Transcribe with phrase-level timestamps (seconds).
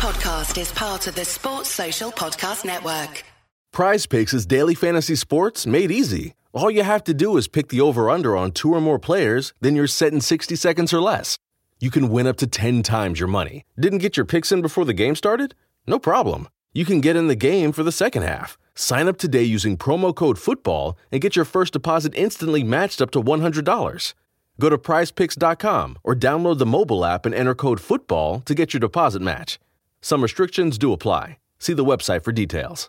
[0.00, 3.22] podcast is part of the Sports Social Podcast Network.
[3.70, 6.32] Prize Picks is daily fantasy sports made easy.
[6.54, 9.52] All you have to do is pick the over under on two or more players,
[9.60, 11.36] then you're set in 60 seconds or less.
[11.80, 13.66] You can win up to 10 times your money.
[13.78, 15.54] Didn't get your picks in before the game started?
[15.86, 16.48] No problem.
[16.72, 18.56] You can get in the game for the second half.
[18.74, 23.10] Sign up today using promo code FOOTBALL and get your first deposit instantly matched up
[23.10, 24.14] to $100.
[24.58, 28.80] Go to prizepicks.com or download the mobile app and enter code FOOTBALL to get your
[28.80, 29.58] deposit match.
[30.02, 31.36] Some restrictions do apply.
[31.58, 32.88] See the website for details.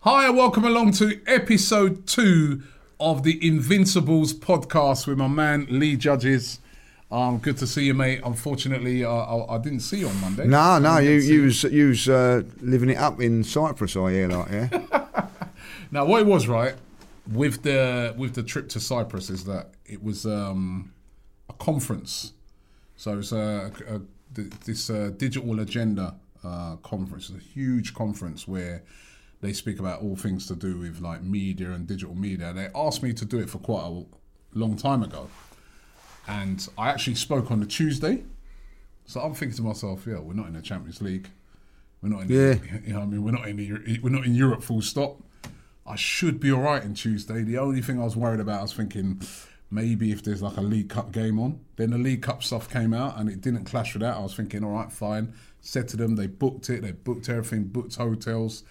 [0.00, 2.62] Hi, and welcome along to episode two
[2.98, 6.58] of the Invincibles podcast with my man Lee Judges.
[7.10, 8.22] Um, good to see you, mate.
[8.24, 10.46] Unfortunately, uh, I, I didn't see you on Monday.
[10.46, 14.28] No, no, you you was you was uh, living it up in Cyprus, I hear,
[14.28, 15.26] like yeah.
[15.90, 16.74] Now, what it was right
[17.30, 20.92] with the with the trip to Cyprus is that it was um,
[21.48, 22.32] a conference.
[22.96, 24.00] So it's a, a,
[24.64, 28.82] this uh, digital agenda uh, conference, a huge conference where
[29.40, 32.52] they speak about all things to do with like media and digital media.
[32.52, 34.04] They asked me to do it for quite a
[34.58, 35.28] long time ago,
[36.26, 38.24] and I actually spoke on the Tuesday.
[39.06, 41.28] So I'm thinking to myself, yeah, we're not in the Champions League.
[42.00, 42.28] We're not in.
[42.28, 42.54] Yeah.
[42.54, 44.62] The, you know, I mean, we're not in the, we're not in Europe.
[44.62, 45.22] Full stop.
[45.86, 47.42] I should be all right in Tuesday.
[47.42, 49.20] The only thing I was worried about, I was thinking
[49.74, 51.58] maybe if there's like a League Cup game on.
[51.76, 54.16] Then the League Cup stuff came out and it didn't clash with that.
[54.16, 55.34] I was thinking, all right, fine.
[55.60, 58.62] Said to them, they booked it, they booked everything, booked hotels.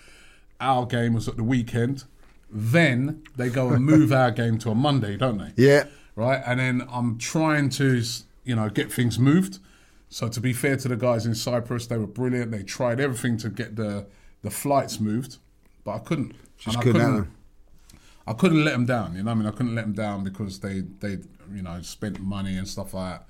[0.62, 2.06] Our game was at the weekend.
[2.50, 5.52] Then they go and move our game to a Monday, don't they?
[5.58, 6.42] Yeah, right?
[6.46, 8.02] And then I'm trying to,
[8.46, 9.60] you know, get things moved.
[10.10, 12.52] So to be fair to the guys in Cyprus, they were brilliant.
[12.52, 14.06] They tried everything to get the
[14.44, 15.38] the flights moved,
[15.84, 16.36] but I couldn't.
[16.58, 17.36] Just couldn't them.
[18.26, 19.16] I couldn't let them down.
[19.16, 21.18] You know, what I mean, I couldn't let them down because they they
[21.54, 23.28] you know spent money and stuff like that.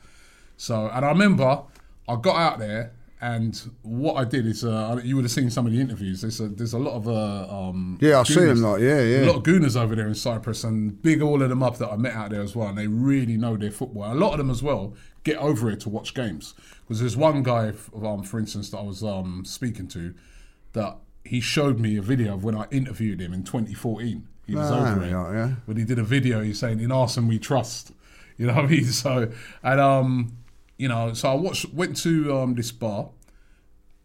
[0.57, 1.63] So, and I remember
[2.07, 5.65] I got out there, and what I did is, uh, you would have seen some
[5.65, 6.21] of the interviews.
[6.21, 9.23] There's a, there's a lot of uh, um, Yeah, I see them, like, yeah, yeah.
[9.23, 11.89] a lot of gooners over there in Cyprus, and big all of them up that
[11.89, 14.11] I met out there as well, and they really know their football.
[14.11, 17.43] A lot of them as well get over here to watch games because there's one
[17.43, 20.13] guy, um, for instance, that I was um, speaking to,
[20.73, 24.27] that he showed me a video of when I interviewed him in 2014.
[24.45, 25.51] He was Ah, over here, right, yeah.
[25.67, 26.41] but he did a video.
[26.41, 27.91] He's saying, "In Arsenal we trust."
[28.37, 28.85] You know what I mean?
[28.91, 29.31] So,
[29.63, 30.37] and um,
[30.77, 33.09] you know, so I watched, went to um this bar,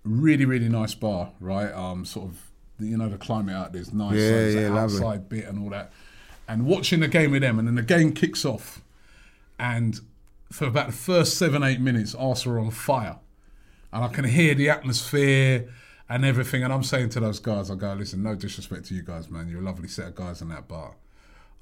[0.05, 1.73] really really nice bar, right?
[1.73, 4.15] Um, sort of, you know, the climate out there is nice.
[4.17, 4.97] Yeah, so there's yeah, an lovely.
[4.97, 5.93] outside bit and all that,
[6.47, 8.81] and watching the game with them, and then the game kicks off,
[9.59, 10.01] and
[10.53, 13.17] for about the first seven eight minutes, Arsenal are on fire,
[13.93, 15.69] and I can hear the atmosphere
[16.09, 19.03] and everything, and I'm saying to those guys, I go, listen, no disrespect to you
[19.03, 20.95] guys, man, you're a lovely set of guys in that bar.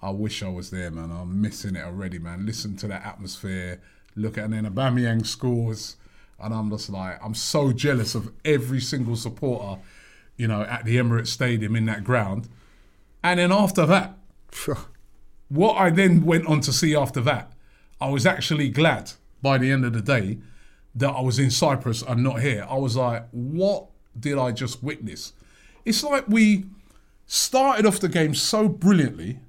[0.00, 1.10] I wish I was there, man.
[1.10, 2.46] I'm missing it already, man.
[2.46, 3.80] Listen to that atmosphere.
[4.14, 5.96] Look at and then Aubameyang scores,
[6.38, 9.80] and I'm just like, I'm so jealous of every single supporter,
[10.36, 12.48] you know, at the Emirates Stadium in that ground.
[13.24, 14.16] And then after that,
[15.48, 17.52] what I then went on to see after that,
[18.00, 20.38] I was actually glad by the end of the day
[20.94, 22.66] that I was in Cyprus and not here.
[22.68, 23.86] I was like, what
[24.18, 25.32] did I just witness?
[25.84, 26.66] It's like we
[27.26, 29.40] started off the game so brilliantly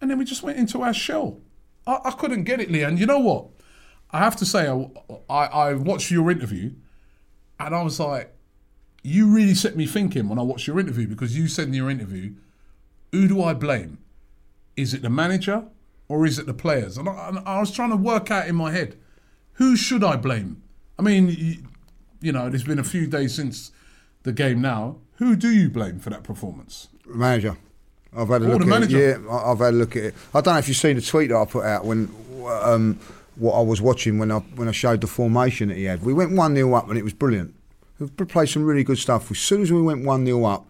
[0.00, 1.40] and then we just went into our shell.
[1.86, 2.82] I, I couldn't get it, Lee.
[2.82, 3.46] And you know what?
[4.10, 4.86] I have to say, I,
[5.28, 6.72] I, I watched your interview
[7.58, 8.34] and I was like,
[9.02, 11.90] you really set me thinking when I watched your interview because you said in your
[11.90, 12.34] interview,
[13.12, 13.98] who do I blame?
[14.76, 15.64] Is it the manager
[16.08, 16.96] or is it the players?
[16.98, 18.96] And I, and I was trying to work out in my head,
[19.54, 20.62] who should I blame?
[20.98, 21.68] I mean,
[22.20, 23.70] you, know, there's been a few days since
[24.22, 24.96] the game now.
[25.16, 26.88] Who do you blame for that performance?
[27.06, 27.56] manager.
[28.16, 28.98] I've had a Oh, look the at manager.
[29.10, 29.20] it.
[29.22, 30.14] Yeah, I've had a look at it.
[30.34, 32.10] I don't know if you've seen the tweet that I put out when
[32.46, 32.98] um,
[33.36, 36.02] what I was watching when I when I showed the formation that he had.
[36.02, 37.54] We went one 0 up and it was brilliant.
[37.98, 39.30] We played some really good stuff.
[39.30, 40.66] As soon as we went one 0 up,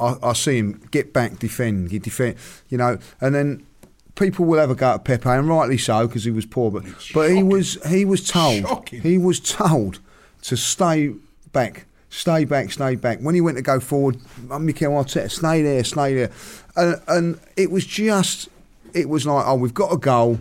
[0.00, 2.36] I, I see him get back, defend, he defend.
[2.68, 3.66] You know, and then.
[4.14, 6.70] People will have a go at Pepe, and rightly so, because he was poor.
[6.70, 6.84] But
[7.14, 9.00] but he was he was told Shocking.
[9.00, 10.00] he was told
[10.42, 11.14] to stay
[11.52, 13.18] back, stay back, stay back.
[13.20, 14.18] When he went to go forward,
[14.50, 16.30] uh, Mikel Arteta, stay there, stay there,
[16.76, 18.48] and, and it was just,
[18.94, 20.38] it was like, oh, we've got a goal,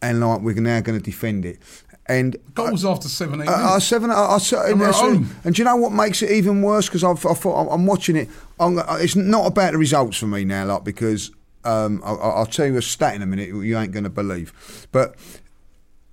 [0.00, 1.58] and like we're now going to defend it,
[2.06, 2.36] and.
[2.54, 4.10] Goals after seven, eight Uh, uh, seven.
[4.10, 4.38] I, I,
[4.70, 5.34] and, we're at that's- home.
[5.44, 6.86] and do you know what makes it even worse?
[6.86, 8.28] Because I thought I'm watching it.
[8.58, 11.30] I'm, uh, it's not about the results for me now, like because
[11.64, 14.10] um, I, I- I'll tell you a stat in a minute you ain't going to
[14.10, 14.86] believe.
[14.92, 15.14] But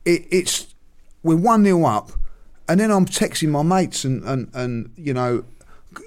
[0.06, 0.68] it, it's
[1.24, 2.12] we're one 0 up,
[2.70, 5.44] and then I'm texting my mates, and, and and you know,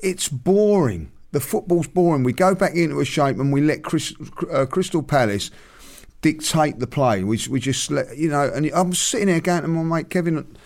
[0.02, 1.10] it's boring.
[1.32, 2.22] The football's boring.
[2.22, 4.14] We go back into a shape, and we let Chris,
[4.50, 5.50] uh, Crystal Palace
[6.20, 7.24] dictate the play.
[7.24, 8.50] We we just let you know.
[8.54, 10.56] And I'm sitting there going to my mate Kevin,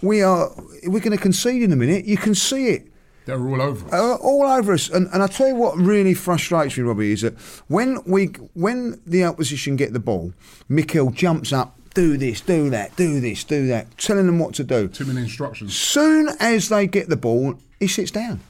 [0.00, 0.50] we are
[0.84, 2.04] we're going to concede in a minute.
[2.04, 2.86] You can see it.
[3.26, 3.92] They're all over us.
[3.92, 4.90] Uh, all over us.
[4.90, 7.34] And, and I tell you what really frustrates me, Robbie, is that
[7.68, 10.32] when we when the opposition get the ball,
[10.68, 14.64] Mikel jumps up, do this, do that, do this, do that, telling them what to
[14.64, 14.88] do.
[14.88, 15.74] Too many instructions.
[15.76, 18.40] Soon as they get the ball, he sits down.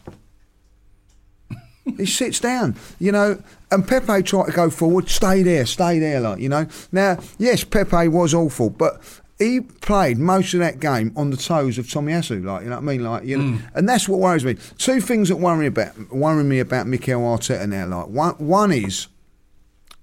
[1.96, 3.42] he sits down, you know.
[3.70, 6.66] And Pepe tried to go forward, stay there, stay there, like you know.
[6.90, 9.00] Now, yes, Pepe was awful, but
[9.38, 12.82] he played most of that game on the toes of Tomiyasu, like you know what
[12.82, 13.58] I mean, like you know.
[13.58, 13.70] Mm.
[13.74, 14.56] And that's what worries me.
[14.78, 17.86] Two things that worry me about worry me about Mikel Arteta now.
[17.86, 19.08] Like one, one is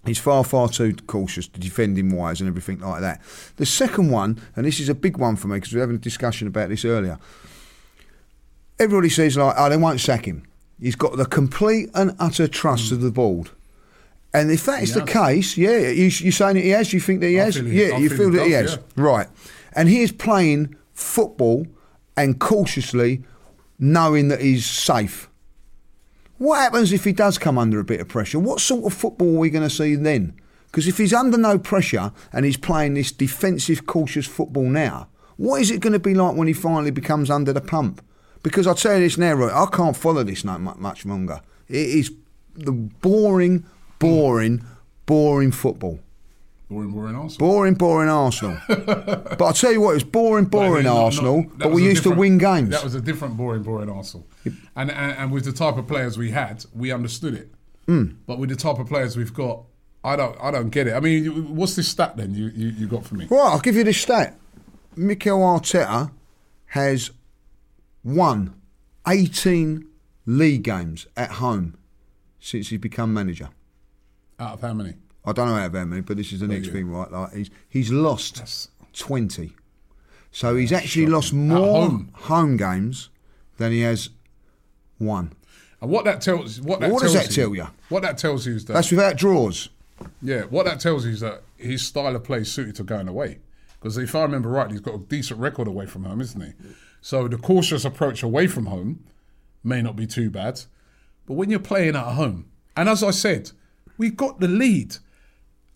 [0.06, 3.22] He's far, far too cautious, defending wise and everything like that.
[3.58, 5.98] The second one, and this is a big one for me because we were having
[5.98, 7.20] a discussion about this earlier.
[8.80, 10.44] Everybody says like, "Oh, they won't sack him."
[10.80, 12.96] He's got the complete and utter trust hmm.
[12.96, 13.52] of the board.
[14.34, 15.28] And if that is He the has.
[15.28, 16.94] case, yeah, you, you're saying that he has.
[16.94, 17.56] You think that he I has?
[17.56, 19.04] he- yeah, I you feel feel he that he does, has, yeah.
[19.04, 19.28] right?
[19.74, 21.68] And he is playing football
[22.18, 23.24] and cautiously,
[23.78, 25.30] knowing that he's safe.
[26.42, 28.40] What happens if he does come under a bit of pressure?
[28.40, 30.34] What sort of football are we going to see then?
[30.66, 35.08] Because if he's under no pressure and he's playing this defensive, cautious football now,
[35.38, 38.04] what is it going to be like when he finally becomes under the pump?
[38.42, 41.42] Because I'll tell you this now, Roy, I can't follow this much longer.
[41.70, 42.12] It is
[42.56, 43.64] the boring,
[44.00, 44.66] boring,
[45.06, 46.00] boring football.
[46.72, 47.50] Boring, boring Arsenal.
[47.50, 48.58] Boring, boring Arsenal.
[48.70, 51.72] but I'll tell you what, it was boring, boring No, no, no, Arsenal, that but
[51.74, 52.70] we used to win games.
[52.70, 54.26] That was a different boring, boring Arsenal.
[54.46, 57.52] And, and and with the type of players we had, we understood it.
[57.88, 58.12] Hmm.
[58.26, 59.66] But with the type of players we've got,
[60.02, 60.94] I don't I don't get it.
[60.94, 63.26] I mean, what's this stat then you, you, you got for me?
[63.30, 64.40] Right, I'll give you this stat.
[64.96, 66.10] Mikel Arteta
[66.68, 67.12] has
[68.02, 68.56] won
[69.06, 69.86] 18
[70.26, 71.78] league games at home
[72.40, 73.50] since he's become manager.
[74.40, 74.94] Out of how many?
[75.26, 77.12] I don't know how many, but this is the next thing, right?
[77.12, 79.54] Like he's he's lost That's- 20.
[80.32, 81.14] So he's actually shocking.
[81.14, 82.10] lost more home.
[82.14, 83.10] home games
[83.58, 84.10] than he has
[85.00, 85.34] won.
[85.82, 87.68] And what that tells what that What does tells that tell you?
[87.90, 89.70] What that tells you is that That's without draws.
[90.22, 93.08] Yeah, what that tells you is that his style of play is suited to going
[93.08, 93.40] away.
[93.80, 96.54] Because if I remember right, he's got a decent record away from home, isn't he?
[97.02, 99.04] So the cautious approach away from home
[99.64, 100.62] may not be too bad.
[101.26, 102.46] But when you're playing at home,
[102.78, 103.52] and as I said,
[103.98, 104.98] we got the lead.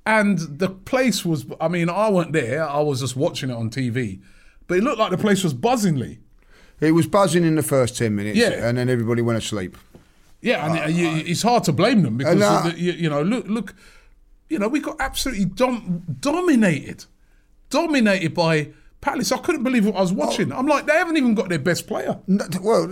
[0.06, 3.70] And the place was, I mean, I weren't there, I was just watching it on
[3.72, 4.20] TV.
[4.68, 6.20] But it looked like the place was buzzingly.
[6.80, 8.68] It was buzzing in the first 10 minutes Yeah.
[8.68, 9.78] and then everybody went asleep.
[10.42, 13.48] Yeah, and you, it's hard to blame them because Uh, the- you, you know, look,
[13.48, 13.74] look,
[14.50, 17.06] you know, we got absolutely dom- dominated,
[17.72, 18.70] dominated by
[19.02, 19.32] Palace.
[19.32, 20.52] I couldn't believe what I was watching.
[20.52, 22.20] I'm like, they haven't even got their best player.
[22.28, 22.88] No, Well,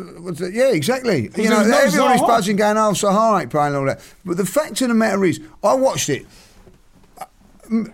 [0.52, 1.30] yeah, exactly.
[1.36, 4.46] You know, there's no everybody's buzzing, going, "Oh, Zaha ain't playing all that." But the
[4.46, 6.26] fact of the matter is, I watched it.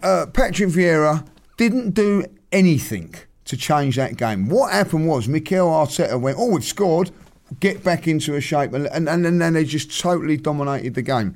[0.04, 1.26] Uh, Patrick Vieira
[1.58, 3.16] didn't do anything
[3.46, 4.50] to change that game.
[4.50, 7.12] What happened was Mikel Arteta went, "Oh, we've scored.
[7.60, 11.36] Get back into a shape," and and, and then they just totally dominated the game.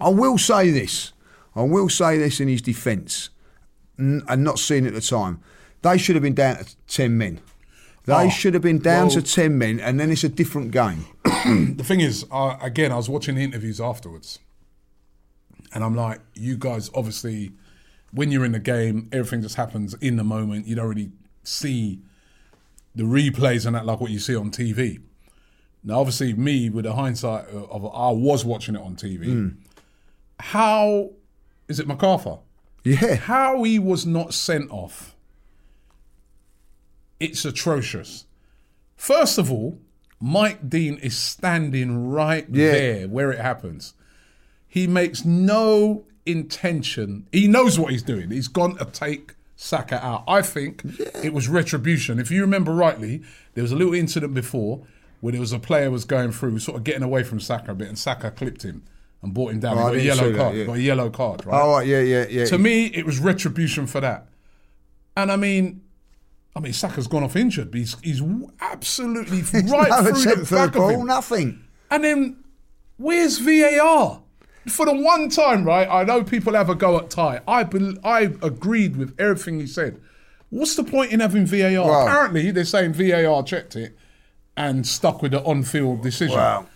[0.00, 1.12] I will say this.
[1.54, 3.28] I will say this in his defence,
[3.98, 5.40] and not seeing it at the time.
[5.82, 7.40] They should have been down to ten men.
[8.04, 11.06] They Oh, should have been down to ten men, and then it's a different game.
[11.76, 14.38] The thing is, uh, again, I was watching the interviews afterwards,
[15.74, 17.52] and I'm like, you guys, obviously,
[18.12, 20.66] when you're in the game, everything just happens in the moment.
[20.66, 21.12] You don't really
[21.44, 22.00] see
[22.94, 25.00] the replays and that like what you see on TV.
[25.84, 29.24] Now, obviously, me with the hindsight of, I was watching it on TV.
[29.26, 29.48] Hmm.
[30.38, 31.10] How
[31.68, 32.40] is it McArthur?
[32.84, 35.14] Yeah, How he was not sent off,
[37.20, 38.26] it's atrocious.
[38.96, 39.78] First of all,
[40.20, 42.70] Mike Dean is standing right Yeah.
[42.72, 43.94] there where it happens.
[44.72, 47.26] He makes no intention.
[47.30, 48.30] He knows what he's doing.
[48.30, 50.24] He's gone to take Saka out.
[50.26, 50.82] I think
[51.22, 52.18] it was retribution.
[52.18, 54.80] If you remember rightly, there was a little incident before
[55.20, 57.74] where there was a player was going through, sort of getting away from Saka a
[57.74, 58.82] bit, and Saka clipped him
[59.20, 59.76] and brought him down.
[59.76, 60.56] Oh, he got a yellow that, card.
[60.56, 60.64] yeah.
[60.64, 61.66] Got a yellow card, right?
[61.68, 62.46] right, yeah, yeah, yeah.
[62.46, 64.28] To me, it was retribution for that.
[65.18, 65.82] And I mean,
[66.56, 68.22] I mean, Saka's gone off injured, but he's, he's
[68.62, 71.04] absolutely right no through the back of him.
[71.04, 71.62] nothing.
[71.90, 72.42] And then,
[72.96, 74.21] where's VAR?
[74.68, 75.88] For the one time, right?
[75.88, 77.40] I know people have a go at Ty.
[77.48, 80.00] I bel I agreed with everything he said.
[80.50, 81.84] What's the point in having VAR?
[81.86, 82.06] Wow.
[82.06, 83.96] Apparently, they're saying VAR checked it
[84.56, 86.36] and stuck with the on-field decision.
[86.36, 86.66] Wow.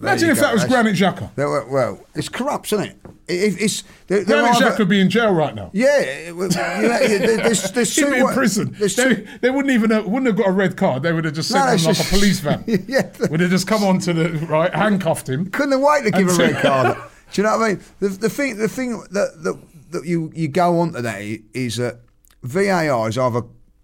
[0.00, 0.42] Imagine if go.
[0.42, 1.36] that was That's- Granit Xhaka.
[1.36, 2.96] Were- well, it's corrupt, isn't it?
[3.28, 5.68] it it's there, Granit Xhaka could be in jail right now.
[5.74, 8.74] Yeah, it- well, you yeah, there's, there's He'd two be in prison.
[8.80, 11.02] They, two, they wouldn't even have, wouldn't have got a red card.
[11.02, 12.64] They would have just No, sent him it's like just- a police van.
[12.88, 13.10] Yeah.
[13.30, 15.50] Would have just come on to the right, handcuffed him.
[15.50, 16.96] couldn't have waited to give a red card.
[17.32, 17.80] Do you know what I mean?
[18.00, 19.58] The, the thing, the thing that, that
[19.90, 22.00] that you you go on to that i- is that
[22.42, 23.42] VAR is either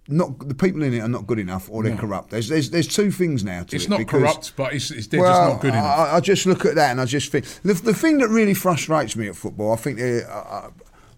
[0.09, 2.31] not the people in it are not good enough or they're corrupt.
[2.31, 5.09] There's, there's there's two things now to It's it not because- corrupt, but it's, it's
[5.09, 5.99] they're well, just not good enough.
[5.99, 8.55] I, I just look at that and I just think the, the thing that really
[8.55, 9.73] frustrates me at football.
[9.73, 10.71] I think uh, uh,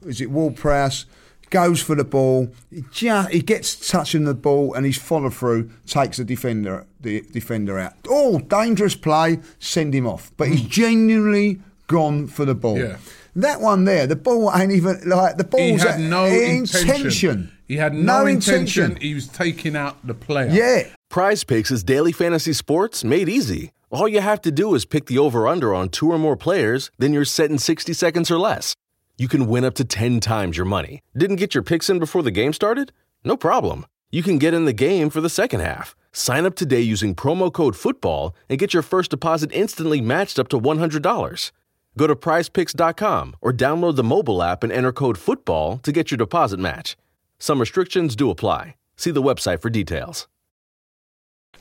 [0.07, 1.05] is it Ward Prowse
[1.51, 2.49] goes for the ball.
[2.71, 7.21] He, just, he gets touching the ball and his follow through takes the defender the
[7.33, 7.93] defender out.
[8.09, 9.41] Oh, dangerous play.
[9.59, 10.33] Send him off.
[10.37, 12.79] But he's genuinely gone for the ball.
[12.79, 12.99] Yeah.
[13.35, 16.89] That one there, the ball ain't even like the he ball's had no intention.
[16.89, 17.53] intention.
[17.67, 18.97] He had no, intention.
[18.97, 20.49] He was taking out the player.
[20.51, 20.89] Yeah.
[21.11, 23.73] Prize Picks is daily fantasy sports made easy.
[23.91, 26.91] All you have to do is pick the over under on two or more players,
[26.99, 28.75] then you're set in 60 seconds or less.
[29.17, 31.03] You can win up to 10 times your money.
[31.17, 32.93] Didn't get your picks in before the game started?
[33.25, 33.87] No problem.
[34.11, 35.95] You can get in the game for the second half.
[36.13, 40.49] Sign up today using promo code FOOTBALL and get your first deposit instantly matched up
[40.49, 41.53] to $100.
[41.99, 46.19] Go to prizepicks.com or download the mobile app and enter code FOOTBALL to get your
[46.19, 46.97] deposit match.
[47.39, 48.77] Some restrictions do apply.
[48.97, 50.27] See the website for details.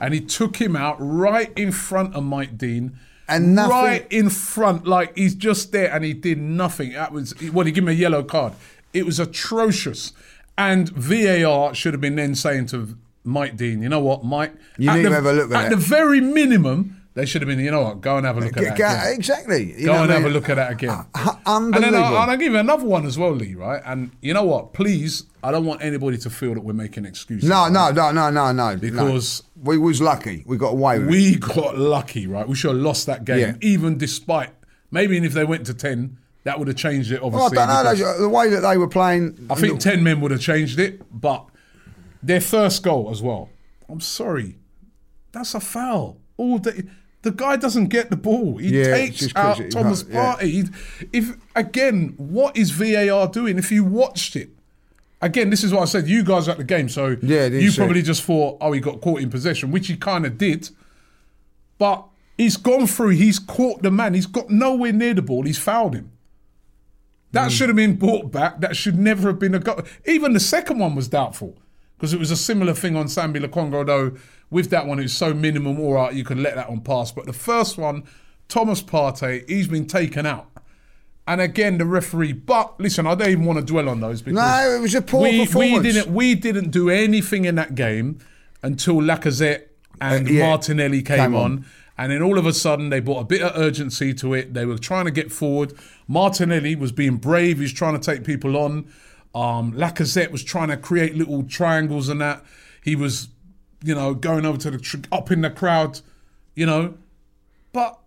[0.00, 2.96] and he took him out right in front of Mike Dean.
[3.28, 6.92] And nothing- right in front, like he's just there, and he did nothing.
[6.92, 8.52] That was well, he gave him a yellow card.
[8.94, 10.12] It was atrocious,
[10.56, 14.52] and VAR should have been then saying to Mike Dean, "You know what, Mike?
[14.78, 17.26] You at need the, to have a look at At it." the very minimum, they
[17.26, 17.58] should have been.
[17.58, 18.00] You know what?
[18.00, 18.74] Go and have a look at that.
[18.74, 19.12] again.
[19.14, 19.72] Exactly.
[19.80, 20.90] You Go and I have a look at that again.
[21.14, 21.94] Uh, And then.
[21.94, 23.82] I'll, I'll give you another one as well, Lee, right?
[23.84, 24.72] And you know what?
[24.72, 27.48] Please, I don't want anybody to feel that we're making excuses.
[27.48, 28.76] No, no, no, no, no, no.
[28.76, 29.62] Because- no.
[29.70, 30.44] we was lucky.
[30.46, 31.10] We got away with it.
[31.10, 32.46] We got lucky, right?
[32.48, 33.54] We should have lost that game, Yeah.
[33.62, 34.50] even despite
[34.92, 37.48] maybe if they went to 10, that would have changed it, Well, I
[37.84, 38.18] don't know.
[38.20, 39.48] The way that they were playing.
[39.50, 41.46] I think 10 men would have changed it, but
[42.22, 43.50] their first goal as well.
[43.88, 44.56] I'm sorry.
[45.32, 46.20] That's a foul.
[46.36, 46.82] All day.
[47.28, 48.56] The guy doesn't get the ball.
[48.56, 50.36] He Yeah, takes out it- Thomas yeah.
[50.36, 50.50] Partey.
[50.50, 53.58] He- If again, what is VAR doing?
[53.58, 54.48] If you watched it,
[55.20, 56.08] again, this is what I said.
[56.08, 59.02] You guys are at the game, so Yeah, you probably just thought, oh, he got
[59.02, 60.70] caught in possession, which he kind of did.
[61.76, 62.04] But
[62.38, 63.10] he's gone through.
[63.10, 64.14] He's caught the man.
[64.14, 65.42] He's got nowhere near the ball.
[65.42, 66.10] He's fouled him.
[67.32, 68.60] That should have been brought back.
[68.60, 69.82] That should never have been a goal.
[70.06, 71.58] Even the second one was doubtful
[71.98, 74.12] because it was a similar thing on Sambi Lokonga, though
[74.50, 77.12] with that one it was so minimum, all right, you could let that one pass.
[77.12, 78.04] But the first one,
[78.48, 80.50] Thomas Partey, he's been taken out.
[81.26, 82.32] And again, the referee.
[82.32, 85.02] But listen, I don't even want to dwell on those because No, it was a
[85.02, 85.84] poor we, performance.
[85.84, 86.14] We didn't.
[86.14, 88.18] We didn't do anything in that game
[88.62, 89.64] until Lacazette
[90.00, 91.42] and Uh, yeah, Martinelli came, came on.
[91.52, 91.66] on.
[91.98, 94.54] And then all of a sudden, they brought a bit of urgency to it.
[94.54, 95.74] They were trying to get forward.
[96.06, 97.58] Martinelli was being brave.
[97.58, 98.86] He's trying to take people on.
[99.34, 102.42] Um, Lacazette was trying to create little triangles and that.
[102.82, 103.28] He was,
[103.82, 106.00] you know, going over to the tr- up in the crowd,
[106.54, 106.94] you know.
[107.72, 107.98] But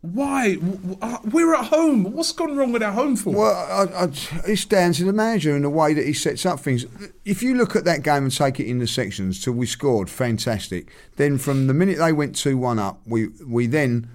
[0.00, 0.58] why?
[1.00, 2.04] Uh, We're at home.
[2.12, 3.36] What's gone wrong with our home form?
[3.36, 4.08] Well, I, I,
[4.46, 6.84] it's down to the manager and the way that he sets up things.
[7.24, 10.10] If you look at that game and take it in the sections till we scored,
[10.10, 10.90] fantastic.
[11.16, 14.08] Then from the minute they went two one up, we we then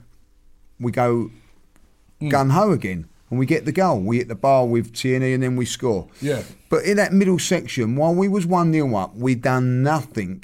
[0.80, 1.32] we go
[2.22, 2.30] Mm.
[2.32, 4.00] gun ho again and we get the goal.
[4.00, 6.08] We hit the bar with Tierney and then we score.
[6.22, 6.44] Yeah.
[6.70, 10.44] But in that middle section, while we was one 0 up, we done nothing.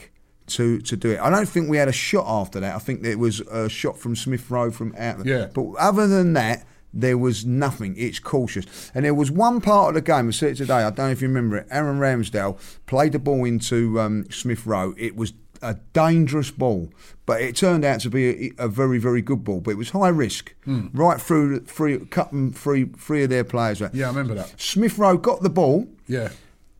[0.49, 2.75] To, to do it, I don't think we had a shot after that.
[2.75, 5.25] I think there was a shot from Smith Rowe from out.
[5.25, 5.47] Yeah.
[5.51, 7.93] But other than that, there was nothing.
[7.97, 8.91] It's cautious.
[8.95, 11.09] And there was one part of the game, I said it today, I don't know
[11.09, 11.67] if you remember it.
[11.69, 14.95] Aaron Ramsdale played the ball into um, Smith Rowe.
[14.97, 16.89] It was a dangerous ball,
[17.25, 19.61] but it turned out to be a, a very, very good ball.
[19.61, 23.81] But it was high risk, right through, three, cut them three, three of their players.
[23.81, 23.93] out.
[23.95, 24.59] yeah, I remember that.
[24.59, 26.29] Smith Rowe got the ball, Yeah.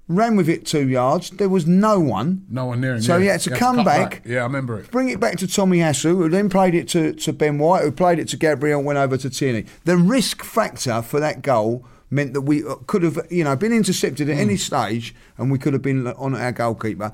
[0.07, 1.31] ran with it two yards.
[1.31, 2.45] There was no one.
[2.49, 3.01] No one near him.
[3.01, 3.21] So yeah.
[3.21, 4.21] he had to come cut back.
[4.25, 4.91] Yeah, I remember it.
[4.91, 8.19] Bring it back to Tomiyasu, who then played it to, to Ben White, who played
[8.19, 9.65] it to Gabriel, went over to Tierney.
[9.85, 13.73] The risk factor for that goal meant that we uh, could have, you know, been
[13.73, 14.41] intercepted at Hmm.
[14.41, 17.11] any stage, and we could have been on our goalkeeper.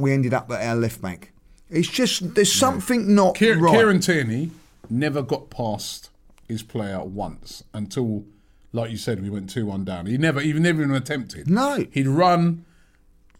[0.00, 1.32] We ended up at our left back.
[1.68, 3.72] It's just there's something not Kier- right.
[3.74, 4.50] Kieran Tierney
[4.88, 6.10] never got past
[6.48, 8.24] his player once until,
[8.72, 10.06] like you said, we went 2 1 down.
[10.06, 11.48] He never, even never even attempted.
[11.48, 11.86] No.
[11.92, 12.64] He'd run,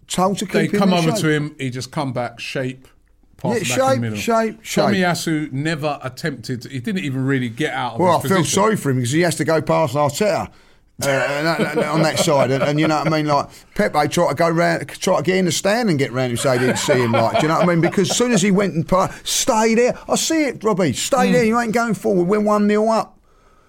[0.06, 1.20] Told to keep they him come over shape.
[1.20, 2.86] to him, He'd just come back, shape,
[3.36, 4.18] pass Yeah, it back in shape, the middle.
[4.18, 4.84] shape, shape.
[4.84, 8.76] Tomiyasu never attempted, he didn't even really get out of Well, I his feel sorry
[8.76, 10.50] for him because he has to go past Arteta.
[11.06, 13.26] Uh, and that- that- on that side, and, and you know what I mean.
[13.26, 16.30] Like Pepe tried to go round, try to get in the stand and get round
[16.32, 17.12] him, so he didn't see him.
[17.12, 17.80] Like, do you know what I mean?
[17.80, 20.92] Because as soon as he went and pa- stay there, I see it, Robbie.
[20.92, 21.32] Stay Hmm.
[21.32, 21.44] there.
[21.44, 22.24] You ain't going forward.
[22.28, 23.16] We're one 0 up.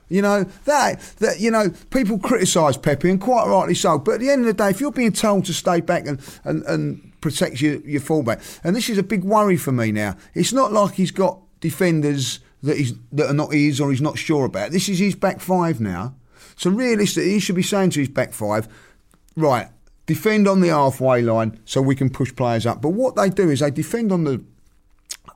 [0.10, 3.98] You know that that you know people criticise Pepe and quite rightly so.
[3.98, 6.20] But at the end of the day, if you're being told to stay back and
[6.44, 10.18] and, and protect your, your fullback, and this is a big worry for me now.
[10.34, 14.18] It's not like he's got defenders that he's that are not his or he's not
[14.18, 14.72] sure about.
[14.72, 16.14] This is his back five now.
[16.56, 18.68] So realistically, he should be saying to his back five,
[19.36, 19.68] right,
[20.06, 22.82] defend on the halfway line so we can push players up.
[22.82, 24.44] But what they do is they defend on the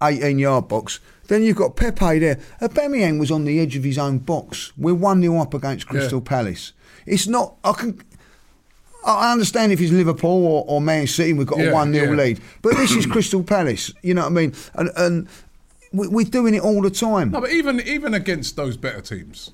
[0.01, 0.99] 18 yard box.
[1.27, 2.39] Then you've got Pepe there.
[2.61, 4.71] Aubameyang was on the edge of his own box.
[4.77, 6.29] We're 1 0 up against Crystal Yeah.
[6.29, 6.73] Palace.
[7.05, 7.55] It's not.
[7.63, 8.01] I can.
[9.05, 12.15] I understand if it's Liverpool or, or Man City, we've got a 1 0 yeah.
[12.15, 12.41] lead.
[12.61, 13.91] But this is Crystal Palace.
[14.01, 14.53] You know what I mean?
[14.73, 15.27] And, and
[15.93, 17.31] we, we're doing it all the time.
[17.31, 19.51] No, but even even against those better teams,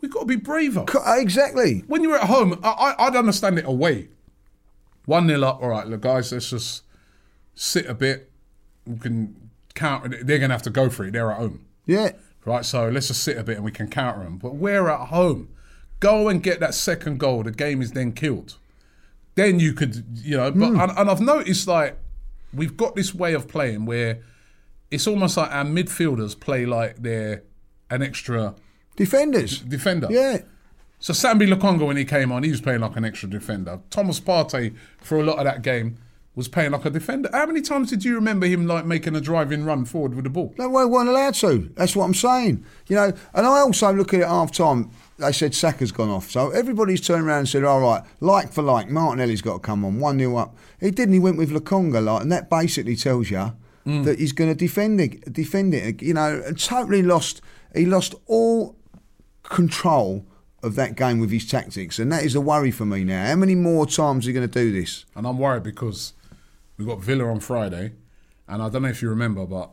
[0.00, 0.84] we've got to be braver.
[0.88, 1.84] Uh, exactly.
[1.86, 4.08] When you're at home, I, I'd understand it away.
[5.06, 6.82] 1 0 up, all right, look, guys, let's just
[7.54, 8.30] sit a bit.
[8.86, 10.26] We can counter it.
[10.26, 11.12] They're going to have to go for it.
[11.12, 11.64] They're at home.
[11.86, 12.12] Yeah.
[12.44, 14.36] Right, so let's just sit a bit and we can counter them.
[14.38, 15.48] But we're at home.
[16.00, 17.42] Go and get that second goal.
[17.42, 18.58] The game is then killed.
[19.34, 20.50] Then you could, you know.
[20.50, 20.80] But hmm.
[20.80, 21.98] and, and I've noticed like
[22.52, 24.22] we've got this way of playing where
[24.90, 27.42] it's almost like our midfielders play like they're
[27.90, 28.54] an extra
[28.98, 29.60] Defenders.
[29.60, 30.08] defender.
[30.10, 30.38] Yeah.
[30.98, 33.80] So Sambi Lokonga when he came on, he was playing like an extra defender.
[33.90, 35.98] Thomas Partey for a lot of that game
[36.38, 37.28] was playing like a defender.
[37.32, 40.30] How many times did you remember him like making a driving run forward with the
[40.30, 40.54] ball?
[40.56, 41.68] No, we weren't allowed to.
[41.74, 42.64] That's what I'm saying.
[42.86, 44.92] You know, and I also look at it half time.
[45.18, 46.30] They said Saka's gone off.
[46.30, 49.84] So everybody's turned around and said, all right, like for like, Martinelli's got to come
[49.84, 50.56] on, 1 0 up.
[50.78, 53.52] He didn't, he went with Lokonga, like, and that basically tells you
[53.84, 54.04] mm.
[54.04, 56.00] that he's going to defend it, defend it.
[56.00, 57.40] You know, and totally lost,
[57.74, 58.76] he lost all
[59.48, 60.26] control
[60.62, 61.98] of that game with his tactics.
[61.98, 63.26] And that is a worry for me now.
[63.26, 65.04] How many more times are you going to do this?
[65.14, 66.14] And I'm worried because
[66.76, 67.92] we got Villa on Friday,
[68.46, 69.70] and I don't know if you remember, but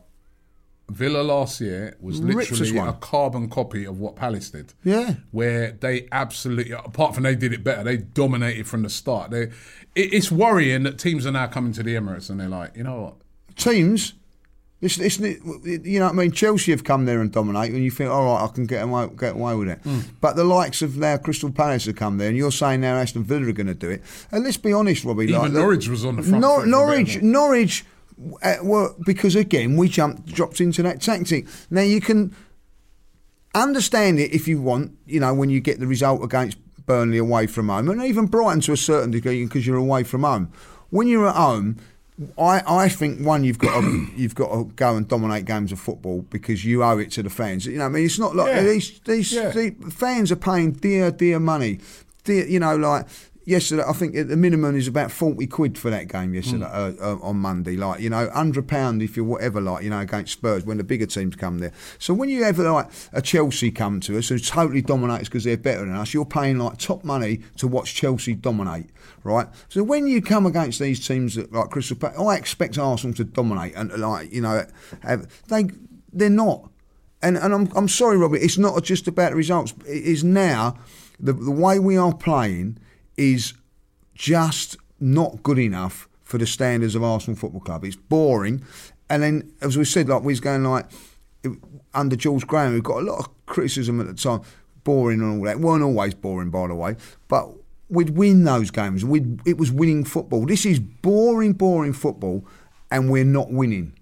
[0.88, 4.72] Villa last year was literally a carbon copy of what Palace did.
[4.84, 5.14] Yeah.
[5.32, 9.32] Where they absolutely, apart from they did it better, they dominated from the start.
[9.32, 9.52] They, it,
[9.94, 13.00] it's worrying that teams are now coming to the Emirates and they're like, you know
[13.00, 13.14] what?
[13.56, 14.14] teams.
[14.86, 16.30] It's, it's, you know what I mean?
[16.32, 19.08] Chelsea have come there and dominate, and you think, all right, I can get away,
[19.16, 19.82] get away with it.
[19.82, 20.04] Mm.
[20.20, 23.24] But the likes of now Crystal Palace have come there, and you're saying now Aston
[23.24, 24.02] Villa are going to do it.
[24.30, 25.24] And let's be honest, Robbie.
[25.24, 27.84] Even like, the- Norwich was on the front Nor- foot for a Norwich, Norwich,
[28.42, 31.46] uh, were because again we jumped, dropped into that tactic.
[31.70, 32.34] Now you can
[33.54, 37.46] understand it if you want, you know, when you get the result against Burnley away
[37.46, 40.52] from home, and even Brighton to a certain degree because you're away from home.
[40.90, 41.78] When you're at home,
[42.38, 45.78] I, I think one you've got to, you've got to go and dominate games of
[45.78, 47.66] football because you owe it to the fans.
[47.66, 48.62] You know, I mean, it's not like Yeah.
[48.62, 49.50] these these, Yeah.
[49.50, 51.80] the fans are paying dear dear money.
[52.24, 53.06] Dear, you know, like
[53.44, 57.18] yesterday, I think the minimum is about forty quid for that game yesterday uh, uh,
[57.22, 57.76] on Monday.
[57.76, 60.84] Like you know, hundred pound if you're whatever, like you know, against Spurs when the
[60.84, 61.72] bigger teams come there.
[61.98, 65.56] So when you have like a Chelsea come to us who totally dominates because they're
[65.58, 68.86] better than us, you're paying like top money to watch Chelsea dominate,
[69.26, 69.48] right?
[69.68, 73.24] So when you come against these teams that, like Crystal Palace, I expect Arsenal to
[73.24, 74.66] dominate and like you know,
[75.02, 75.66] have, they
[76.12, 76.70] they're not.
[77.22, 78.40] And and I'm I'm sorry, Robert.
[78.42, 79.74] It's not just about the results.
[79.86, 80.78] It is now
[81.18, 82.78] the the way we are playing
[83.16, 83.54] is
[84.14, 87.84] just not good enough for the standards of Arsenal Football Club.
[87.84, 88.64] It's boring.
[89.08, 90.86] And then, as we said, like we was going like
[91.94, 94.42] under George Graham, we've got a lot of criticism at the time,
[94.84, 95.60] boring and all that.
[95.60, 96.96] weren't always boring, by the way,
[97.28, 97.50] but
[97.88, 99.04] we'd win those games.
[99.04, 100.46] We'd, it was winning football.
[100.46, 102.44] This is boring, boring football,
[102.90, 103.92] and we're not winning.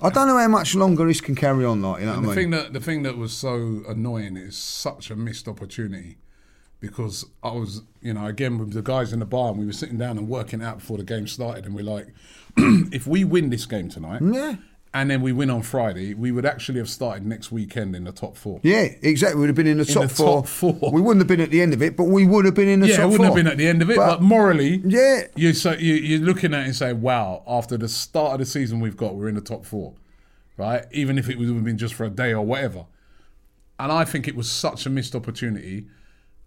[0.00, 1.82] I don't know how much longer this can carry on.
[1.82, 2.34] Like you know And the I mean?
[2.36, 6.18] thing that the thing that was so annoying is such a missed opportunity
[6.80, 9.72] because I was, you know, again with the guys in the bar and we were
[9.72, 12.06] sitting down and working out before the game started, and we're like,
[12.56, 14.56] if we win this game tonight, Yeah.
[14.94, 18.12] And then we win on Friday, we would actually have started next weekend in the
[18.12, 18.58] top four.
[18.62, 19.40] Yeah, exactly.
[19.40, 20.42] We'd have been in the, top, the four.
[20.42, 20.90] top four.
[20.92, 22.80] We wouldn't have been at the end of it, but we would have been in
[22.80, 25.24] the Yeah, top it wouldn't have been at the end of it, but, morally, Yeah.
[25.36, 28.46] you so you, you're looking at it and say, "Wow!" After the start of the
[28.46, 29.94] season we've got, we're in the top four,
[30.56, 30.84] right?
[30.92, 32.86] Even if it would have been just for a day or whatever.
[33.78, 35.86] And I think it was such a missed opportunity,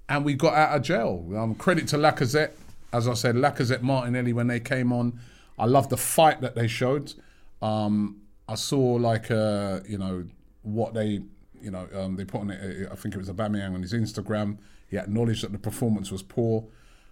[0.10, 1.26] and we got out of jail.
[1.38, 2.52] Um, credit to Lacazette,
[2.92, 5.20] as I said, Lacazette, Martinelli when they came on.
[5.60, 7.14] I love the fight that they showed.
[7.62, 10.26] Um, I saw like uh, you know
[10.64, 11.22] what they
[11.62, 12.90] you know um, they put on it.
[12.92, 14.58] I think it was a Aubameyang on his Instagram.
[14.88, 16.66] He acknowledged that the performance was poor,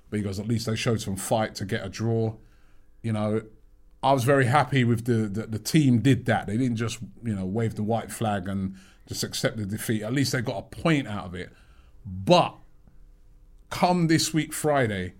[0.09, 2.35] but he goes at least they showed some fight to get a draw.
[3.01, 3.41] You know,
[4.03, 6.47] I was very happy with the, the the team did that.
[6.47, 8.75] They didn't just you know wave the white flag and
[9.07, 10.03] just accept the defeat.
[10.03, 11.51] At least they got a point out of it.
[12.05, 12.55] But
[13.69, 15.13] come this week Friday,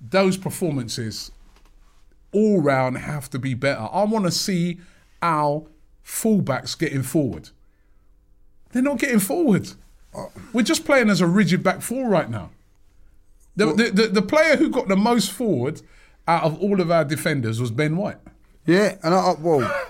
[0.00, 1.30] those performances
[2.32, 3.88] all round have to be better.
[3.92, 4.80] I want to see
[5.24, 5.66] our
[6.04, 7.48] fullbacks getting forward.
[8.72, 9.70] They're not getting forward.
[10.52, 12.50] We're just playing as a rigid back four right now.
[13.56, 15.80] The, the, the, the player who got the most forward
[16.28, 18.18] out of all of our defenders was Ben White.
[18.66, 19.83] Yeah, and I, I- well,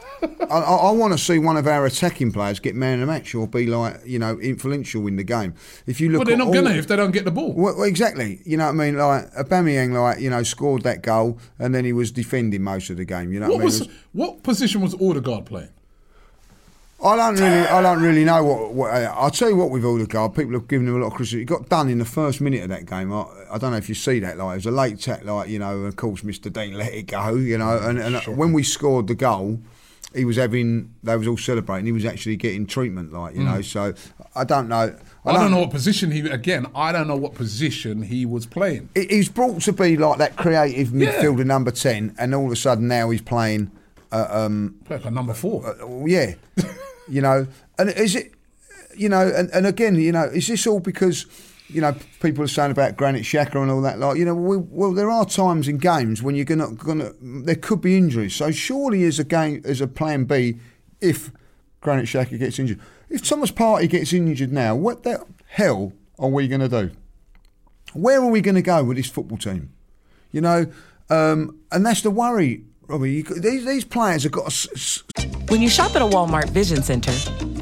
[0.51, 3.07] I, I, I want to see one of our attacking players get man of the
[3.07, 5.55] match or be like you know influential in the game.
[5.87, 7.53] If you look, Well, they're not all- gonna if they don't get the ball.
[7.53, 8.41] Well, exactly.
[8.45, 8.97] You know what I mean?
[8.97, 12.97] Like Aubameyang, like you know, scored that goal and then he was defending most of
[12.97, 13.33] the game.
[13.33, 13.81] You know What what, I mean?
[13.81, 15.69] was what position was Odegaard playing?
[17.05, 18.73] I don't really, I don't really know what.
[18.73, 21.13] what uh, I'll tell you what with Odegaard, people have given him a lot of
[21.15, 21.41] criticism.
[21.41, 23.13] He got done in the first minute of that game.
[23.13, 24.39] I, I don't know if you see that.
[24.39, 25.81] Like it was a late tack, like you know.
[25.81, 26.51] Of course, Mr.
[26.51, 27.35] Dean let it go.
[27.35, 29.59] You know, and, and when we scored the goal,
[30.15, 30.95] he was having.
[31.03, 31.87] They was all celebrating.
[31.87, 33.61] He was actually getting treatment, like you know.
[33.63, 33.95] So
[34.35, 34.95] I don't know.
[35.27, 36.67] I don't know what position he again.
[36.75, 38.89] I don't know what position he was playing.
[38.95, 41.13] He- He's brought to be like that creative Yeah.
[41.13, 43.71] midfielder number ten, and all of a sudden now he's playing.
[44.13, 45.75] Uh, um, Like a number four.
[45.81, 46.35] Well, yeah,
[47.09, 47.47] you know,
[47.79, 48.33] and is it,
[48.97, 51.27] you know, and, and again, you know, is this all because,
[51.69, 54.57] you know, people are saying about Granit Xhaka and all that, like, you know, we,
[54.57, 58.35] well, there are times in games when you're gonna, gonna, there could be injuries.
[58.35, 60.59] So surely, as a game, as a plan B,
[61.01, 61.31] if
[61.81, 66.49] Granit Xhaka gets injured, if Thomas Partey gets injured now, what the hell are we
[66.49, 66.91] going to do?
[67.95, 69.73] Where are we going to go with this football team?
[70.33, 70.67] You know,
[71.11, 73.13] um, and that's the worry, Robbie.
[73.13, 74.53] You, these, these players have got
[75.49, 77.13] When you shop at a Walmart Vision Center,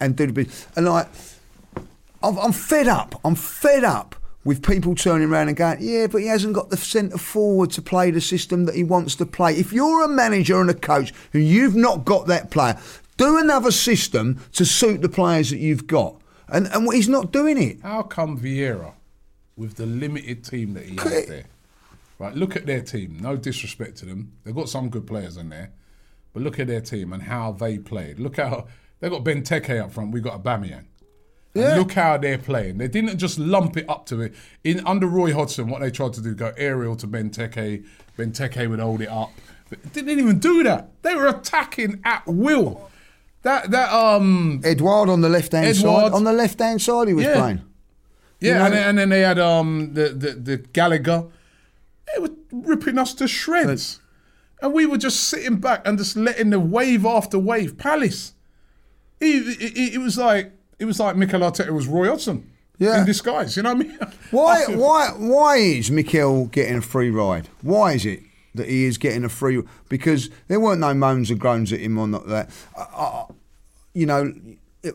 [0.00, 0.66] and do the bit.
[0.76, 1.08] And like,
[2.22, 3.20] I'm, I'm fed up.
[3.24, 6.76] I'm fed up with people turning around and going, yeah, but he hasn't got the
[6.76, 9.54] centre forward to play the system that he wants to play.
[9.54, 12.78] If you're a manager and a coach and you've not got that player,
[13.18, 16.16] do another system to suit the players that you've got.
[16.48, 17.82] And and he's not doing it.
[17.82, 18.94] How come Vieira,
[19.56, 21.44] with the limited team that he has there,
[22.18, 22.34] right?
[22.34, 23.18] Look at their team.
[23.20, 25.72] No disrespect to them, they've got some good players in there,
[26.32, 28.18] but look at their team and how they played.
[28.18, 28.68] Look how
[29.00, 30.12] they got Benteke up front.
[30.12, 30.84] We got Aubameyang.
[31.54, 31.76] Yeah.
[31.76, 32.78] look how they're playing.
[32.78, 34.34] They didn't just lump it up to it.
[34.64, 37.84] In under Roy Hodgson, what they tried to do, go aerial to Benteke.
[38.16, 39.30] Ben Teke would hold it up.
[39.70, 40.90] But didn't even do that.
[41.02, 42.90] They were attacking at will.
[43.42, 46.12] That that um Edouard on the left hand side.
[46.12, 47.34] On the left hand side, he was Yeah.
[47.40, 47.62] playing.
[48.40, 51.24] Yeah, You know- and, then, and then they had um the, the the Gallagher.
[52.14, 54.00] They were ripping us to shreds,
[54.62, 57.78] and we were just sitting back and just letting the wave after wave.
[57.78, 58.34] Palace.
[59.20, 62.50] It, it, it- it was like it was like Mikel Arteta was Roy Hodgson.
[62.78, 63.00] Yeah.
[63.00, 63.98] In disguise, you know what I mean?
[64.30, 67.48] Why, why, why is Mikel getting a free ride?
[67.62, 68.20] Why is it
[68.54, 69.60] that he is getting a free?
[69.88, 72.50] Because there weren't no moans and groans at him on that.
[72.76, 73.24] I, I,
[73.94, 74.32] you know,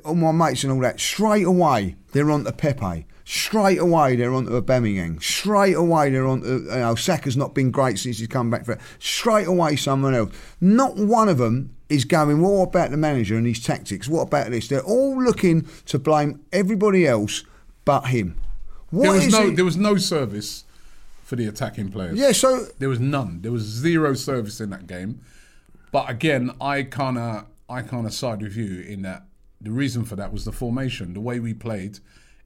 [0.06, 1.02] all my mates and all that.
[1.02, 3.06] Straight away, they're on to Pepe.
[3.26, 5.22] Straight away, they're on to Aubameyang.
[5.22, 8.64] Straight away, they're on to, you know, Saka's not been great since he's come back.
[8.64, 8.82] For, it.
[9.00, 10.34] straight away, someone else.
[10.62, 14.08] Not one of them is going, well, what about the manager and his tactics?
[14.08, 14.68] What about this?
[14.68, 17.44] They're all looking to blame everybody else
[17.86, 18.38] but him.
[18.90, 19.56] What There was is no it?
[19.56, 20.64] there was no service
[21.24, 22.18] for the attacking players.
[22.18, 23.42] Yeah, so There was none.
[23.42, 25.22] There was zero service in that game.
[25.92, 29.24] But again, I kind of uh, I kind of side with you in that
[29.62, 32.00] the reason for that was the formation, the way we played.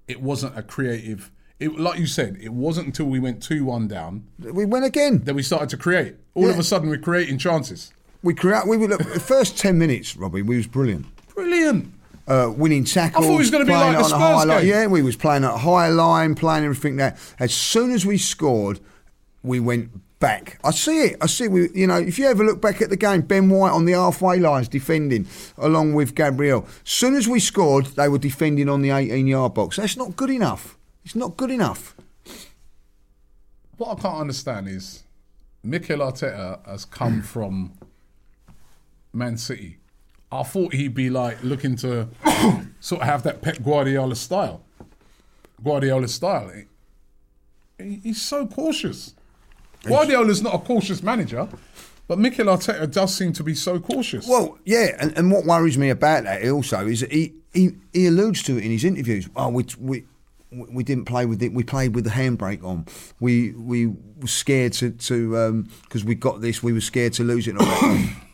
[0.08, 1.32] It wasn't a creative.
[1.60, 5.24] It, like you said, it wasn't until we went two one down we went again.
[5.24, 6.16] that we started to create.
[6.36, 7.92] All of a sudden, we're creating chances.
[8.23, 8.67] We create.
[8.67, 10.41] We were look, the first ten minutes, Robbie.
[10.41, 11.06] We was brilliant.
[11.34, 11.93] Brilliant.
[12.27, 13.23] Uh, winning tackles.
[13.23, 14.47] I thought it was gonna be like the a Spurs line.
[14.47, 14.67] game.
[14.67, 17.17] Yeah, we was playing at high line, playing everything that.
[17.39, 18.80] As soon as we scored,
[19.43, 20.60] we went back.
[20.63, 21.17] I see it.
[21.21, 21.47] I see.
[21.47, 23.93] We, you know, if you ever look back at the game, Ben White on the
[23.93, 25.27] halfway lines defending,
[25.58, 26.65] along with Gabriel.
[26.84, 29.77] As soon as we scored, they were defending on the 18-yard box.
[29.77, 30.77] That's not good enough.
[31.06, 31.95] It's not good enough.
[33.77, 35.03] What I can't understand is
[35.63, 37.73] Mikel Arteta has come from
[39.13, 39.78] Man City.
[40.32, 42.08] I thought he'd be like looking to
[42.80, 44.62] sort of have that Pep Guardiola style.
[45.63, 46.52] Guardiola style.
[47.80, 49.13] He- he's so cautious.
[49.84, 51.48] Guardiola's not a cautious manager,
[52.08, 54.28] but Mikel Arteta does seem to be so cautious.
[54.28, 58.08] Well, yeah, and, and what worries me about that also is that he, he, he
[58.08, 59.30] alludes to it in his interviews.
[59.36, 60.04] Oh, we we
[60.52, 61.54] we didn't play with it.
[61.54, 62.86] We played with the handbrake on.
[63.20, 66.62] We we were scared to to um, because we got this.
[66.63, 67.56] We were scared to lose it.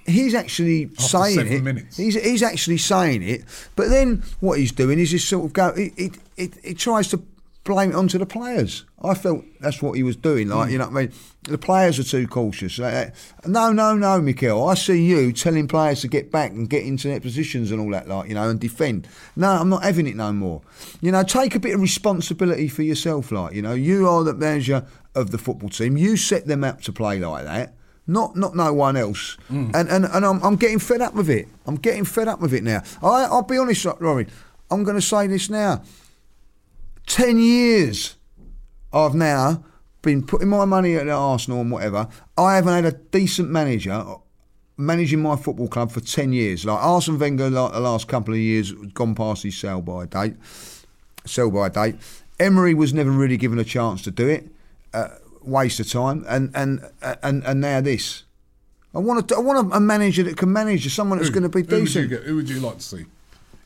[0.05, 0.23] And all that.
[0.23, 1.63] He's actually saying seven it.
[1.63, 1.97] minutes.
[1.97, 3.43] He's he's actually saying it.
[3.75, 5.73] But then what he's doing is just sort of go.
[5.73, 7.23] He he, he, he tries to
[7.63, 8.83] blame it onto the players.
[9.01, 10.49] I felt that's what he was doing.
[10.49, 11.13] Like, you know what I mean?
[11.43, 12.79] The players are too cautious.
[12.79, 13.11] Uh,
[13.45, 14.67] no, no, no, Mikel.
[14.67, 17.91] I see you telling players to get back and get into their positions and all
[17.91, 19.07] that, like, you know, and defend.
[19.35, 20.61] No, I'm not having it no more.
[21.01, 24.33] You know, take a bit of responsibility for yourself, like, you know, you are the
[24.33, 24.85] manager
[25.15, 25.97] of the football team.
[25.97, 27.73] You set them up to play like that.
[28.05, 31.47] Not, not no one else, and and, and I'm, I'm getting fed up with it.
[31.65, 32.83] I'm getting fed up with it now.
[33.01, 34.27] I, I'll be honest, Rory.
[34.69, 35.83] I'm going to say this now.
[37.07, 38.15] 10 years
[38.91, 39.63] I've now
[40.01, 42.07] been putting my money at Arsenal and whatever.
[42.37, 44.03] I haven't had a decent manager
[44.77, 46.65] managing my football club for 10 years.
[46.65, 50.35] Like Arsene Wenger, like the last couple of years, gone past his sell by date.
[51.25, 51.95] Sell by date.
[52.39, 54.49] Emery was never really given a chance to do it.
[54.93, 55.09] Uh,
[55.45, 56.25] waste of time.
[56.27, 56.89] And, and,
[57.21, 58.23] and, and now this.
[58.95, 61.61] I want, a, I want a manager that can manage, someone that's going to be
[61.63, 62.09] who would, decent.
[62.09, 63.05] get, who would you like to see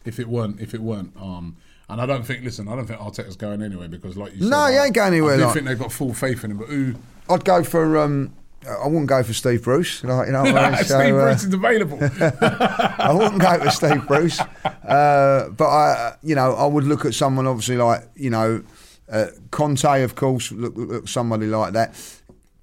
[0.06, 1.58] if it weren't if it weren't um
[1.90, 4.50] and I don't think listen I don't think Arteta's going anywhere because like you said
[4.50, 6.58] No, he ain't going anywhere, I do like- think they've got full faith in him
[6.60, 6.96] but who
[7.30, 7.98] I'd go for.
[7.98, 8.34] Um,
[8.66, 10.02] I wouldn't go for Steve Bruce.
[10.04, 10.76] Like, you know, I mean?
[10.84, 12.00] Steve So, uh, Bruce is available
[13.00, 17.14] I wouldn't go for Steve Bruce, uh, but I, you know, I would look at
[17.14, 18.64] someone obviously like you know,
[19.12, 21.96] uh, Conte, of course, look, look, somebody like that.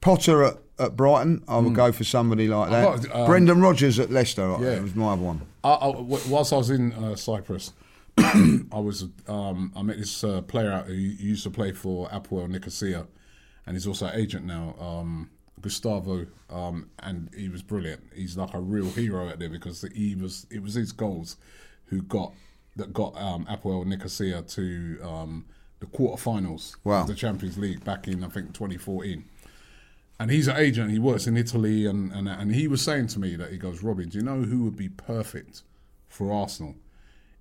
[0.01, 3.03] Potter at, at Brighton, I would go for somebody like that.
[3.09, 4.75] Got, um, Brendan Rodgers at Leicester, Yeah.
[4.75, 4.81] yeah.
[4.81, 5.43] was my other one.
[5.63, 5.89] I, I,
[6.29, 7.73] whilst I was in uh, Cyprus,
[8.19, 12.49] I was um, I met this uh, player out who used to play for Apoel
[12.49, 13.07] Nicosia,
[13.67, 15.31] and he's also an agent now, um,
[15.61, 18.03] Gustavo, um, and he was brilliant.
[18.15, 21.37] He's like a real hero out there because he was it was his goals
[21.87, 22.35] who got
[22.77, 25.47] that got um, Apoel Nicosia to um,
[25.85, 27.03] the quarterfinals Wow.
[27.03, 29.25] of the Champions League back in I think 2014
[30.21, 30.93] and he's an agent.
[30.93, 33.83] He works in Italy, and, and and he was saying to me that he goes,
[33.83, 35.63] Robbie, do you know who would be perfect
[36.09, 36.77] for Arsenal?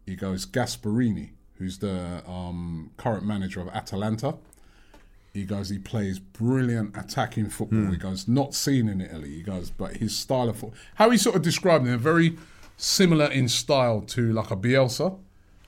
[0.07, 1.29] He goes Gasperini,
[1.59, 4.37] who's the um, current manager of Atalanta.
[5.35, 7.91] He goes, he plays brilliant attacking football.
[7.91, 9.29] He goes, not seen in Italy.
[9.35, 12.37] He goes, but his style of football, how he sort of described him, very
[12.77, 15.15] similar in style to like a Bielsa.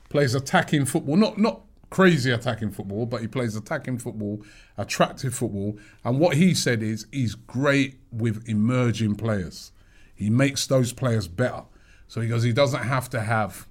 [0.09, 4.41] Plays attacking football, not not crazy attacking football, but he plays attacking football,
[4.77, 5.77] attractive football.
[6.03, 9.71] And what he said is he's great with emerging players.
[10.13, 11.63] He makes those players better.
[12.07, 13.67] So he goes, he doesn't have to have,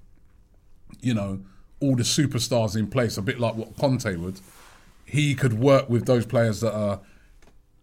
[1.01, 1.41] you know,
[1.79, 4.39] all the superstars in place, a bit like what Conte would.
[5.05, 7.01] He could work with those players that are.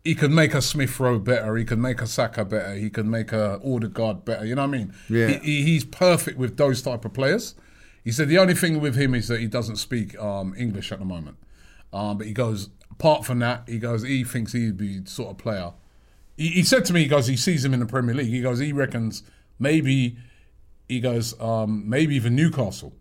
[0.05, 1.55] He could make a Smith Rowe better.
[1.57, 2.75] He could make a Saka better.
[2.75, 4.45] He could make a Odegaard better.
[4.45, 4.95] You know what I mean?
[5.09, 5.29] Yeah.
[5.29, 7.55] He, he- he's perfect with those type of players.
[8.05, 10.99] He said the only thing with him is that he doesn't speak um, English at
[10.99, 11.37] the moment.
[11.93, 15.39] Um, but he goes, apart from that, he goes, he thinks he'd be sort of
[15.39, 15.73] player.
[16.37, 18.29] He, he said to me, he goes, he sees him in the Premier League.
[18.29, 19.23] He goes, he reckons
[19.59, 20.17] maybe,
[20.89, 22.95] he goes, um, maybe even Newcastle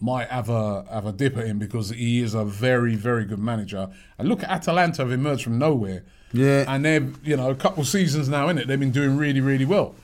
[0.00, 3.38] might have a have a dip at him because he is a very very good
[3.38, 3.90] manager.
[4.18, 6.04] And look at Atalanta have emerged from nowhere.
[6.32, 6.64] Yeah.
[6.68, 8.66] and they've you know a couple seasons now in it.
[8.66, 9.94] They've been doing really really well.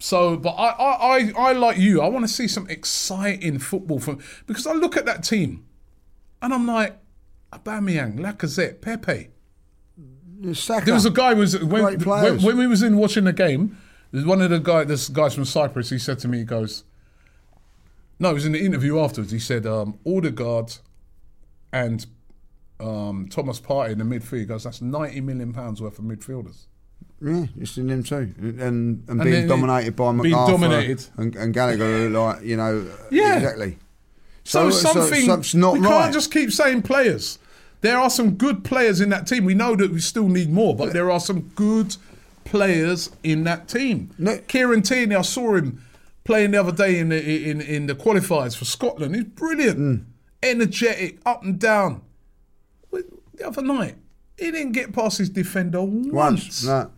[0.00, 2.00] So, but I I, I, I like you.
[2.00, 5.66] I want to see some exciting football from because I look at that team,
[6.40, 6.98] and I'm like,
[7.52, 9.28] Aubameyang, Lacazette, Pepe.
[10.54, 10.86] Saka.
[10.86, 13.76] There was a guy was when, when, when we was in watching the game.
[14.10, 15.90] There's one of the guy, this guys from Cyprus.
[15.90, 16.84] He said to me, he goes,
[18.18, 20.78] "No, it was in the interview afterwards." He said, um, "Odegaard
[21.72, 22.06] and
[22.80, 26.66] um, Thomas Partey in the midfield." He goes, "That's ninety million pounds worth of midfielders."
[27.22, 31.06] Yeah, it's in them too, and and, And being dominated by being McArthur dominated.
[31.18, 33.36] And, and Gallagher, like you know, Yeah.
[33.36, 33.76] exactly.
[34.44, 35.88] So, something something's not we right.
[36.04, 37.38] can't just keep saying players.
[37.82, 39.44] There are some good players in that team.
[39.44, 41.96] We know that we still need more, but there are some good
[42.44, 44.10] players in that team.
[44.18, 45.82] No- Kieran Tierney, I saw him
[46.24, 49.14] playing the other day in the in, in the qualifiers for Scotland.
[49.14, 50.04] He's brilliant, Mm.
[50.42, 52.00] energetic, up and down.
[52.90, 53.96] The other night,
[54.38, 56.12] he didn't get past his defender once.
[56.12, 56.64] once.
[56.64, 56.90] No.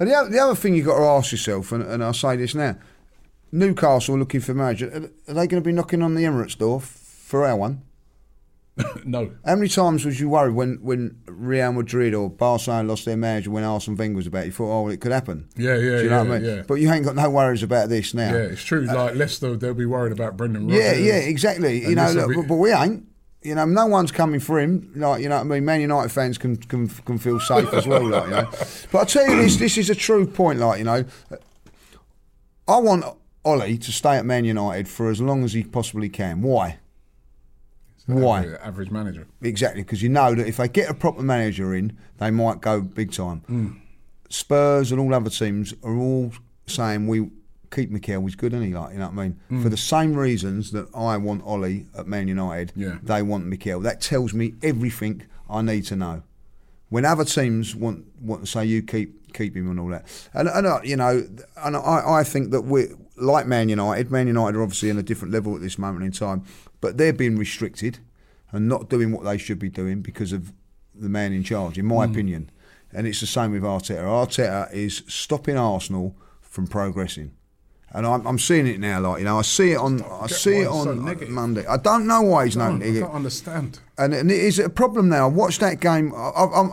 [0.00, 2.36] And the other, the other thing you've got to ask yourself, and, and I'll say
[2.36, 2.76] this now,
[3.50, 4.88] Newcastle looking for manager.
[4.88, 7.82] Are, are they going to be knocking on the Emirates door for our one?
[9.04, 9.32] no.
[9.44, 13.50] How many times was you worried when, when Real Madrid or Barcelona lost their manager
[13.50, 14.46] when Arsene Wenger was about?
[14.46, 15.48] You thought, oh, it could happen.
[15.56, 16.44] Yeah, yeah, Do you know yeah, what I mean?
[16.56, 16.62] yeah.
[16.62, 18.32] But you ain't got no worries about this now.
[18.32, 18.88] Yeah, it's true.
[18.88, 20.80] Uh, like Leicester, they'll be worried about Brendan Rodgers.
[20.80, 21.80] Yeah, yeah, exactly.
[21.88, 23.04] You know, look, be- but we ain't.
[23.48, 24.92] You know, no one's coming for him.
[24.94, 25.64] Like, you know what I mean?
[25.64, 28.50] Man United fans can can, can feel safe as well, like, you know.
[28.92, 31.04] But I tell you this, this is a true point, like, you know.
[32.68, 33.06] I want
[33.46, 36.42] Ollie to stay at Man United for as long as he possibly can.
[36.42, 36.78] Why?
[38.04, 38.40] Why?
[38.40, 39.26] Average, average manager.
[39.40, 42.82] Exactly, because you know that if they get a proper manager in, they might go
[42.82, 43.40] big time.
[43.46, 43.68] Hmm.
[44.28, 46.32] Spurs and all other teams are all
[46.66, 47.30] saying we
[47.70, 48.74] keep Mikel was good, isn't he?
[48.74, 49.40] Like, you know what I mean?
[49.50, 49.62] Mm.
[49.62, 52.98] For the same reasons that I want Ollie at Man United, Yeah.
[53.02, 53.80] they want Mikel.
[53.80, 56.22] That tells me everything I need to know.
[56.90, 60.48] When other teams want want to say you keep keep him and all that, and,
[60.48, 61.22] and uh, you know,
[61.62, 64.10] and I, I think that we like Man United.
[64.10, 66.44] Man United are obviously on a different level at this moment in time,
[66.80, 67.98] but they're being restricted
[68.52, 70.52] and not doing what they should be doing because of
[70.94, 72.50] the man in charge, in my opinion.
[72.90, 74.02] And it's the same with Arteta.
[74.02, 77.32] Arteta is stopping Arsenal from progressing.
[77.92, 80.58] And I'm, I'm seeing it now, like you know, I see it on, I see
[80.58, 81.32] it on so on.
[81.32, 81.64] Monday.
[81.66, 83.80] I don't know why he's I not I don't understand.
[83.96, 85.24] and, and it is a problem now.
[85.24, 86.12] I watched that game.
[86.14, 86.72] I, I'm,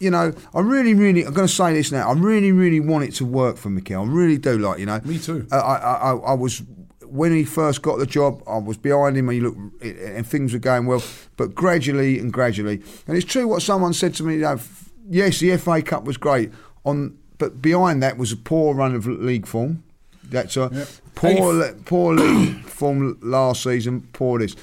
[0.00, 2.08] you know, I really, really, I'm going to say this now.
[2.10, 4.02] I really, really want it to work for Mikel.
[4.02, 4.58] I really do.
[4.58, 5.46] Like, you know, Me too.
[5.52, 6.62] I, I, I, I was
[7.04, 8.42] when he first got the job.
[8.48, 11.02] I was behind him, and he looked, and things were going well.
[11.36, 14.34] But gradually and gradually, and it's true what someone said to me.
[14.34, 14.60] You know,
[15.08, 16.50] yes, the FA Cup was great.
[16.84, 19.84] On, but behind that was a poor run of league form.
[20.30, 20.88] That's a Yep.
[21.14, 24.08] poor, le- poor league form last season.
[24.12, 24.56] Poor this,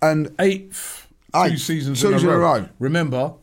[0.00, 2.38] and Eighth, two Eighth, seasons two in, a in a row.
[2.58, 2.68] row.
[2.78, 3.34] Remember,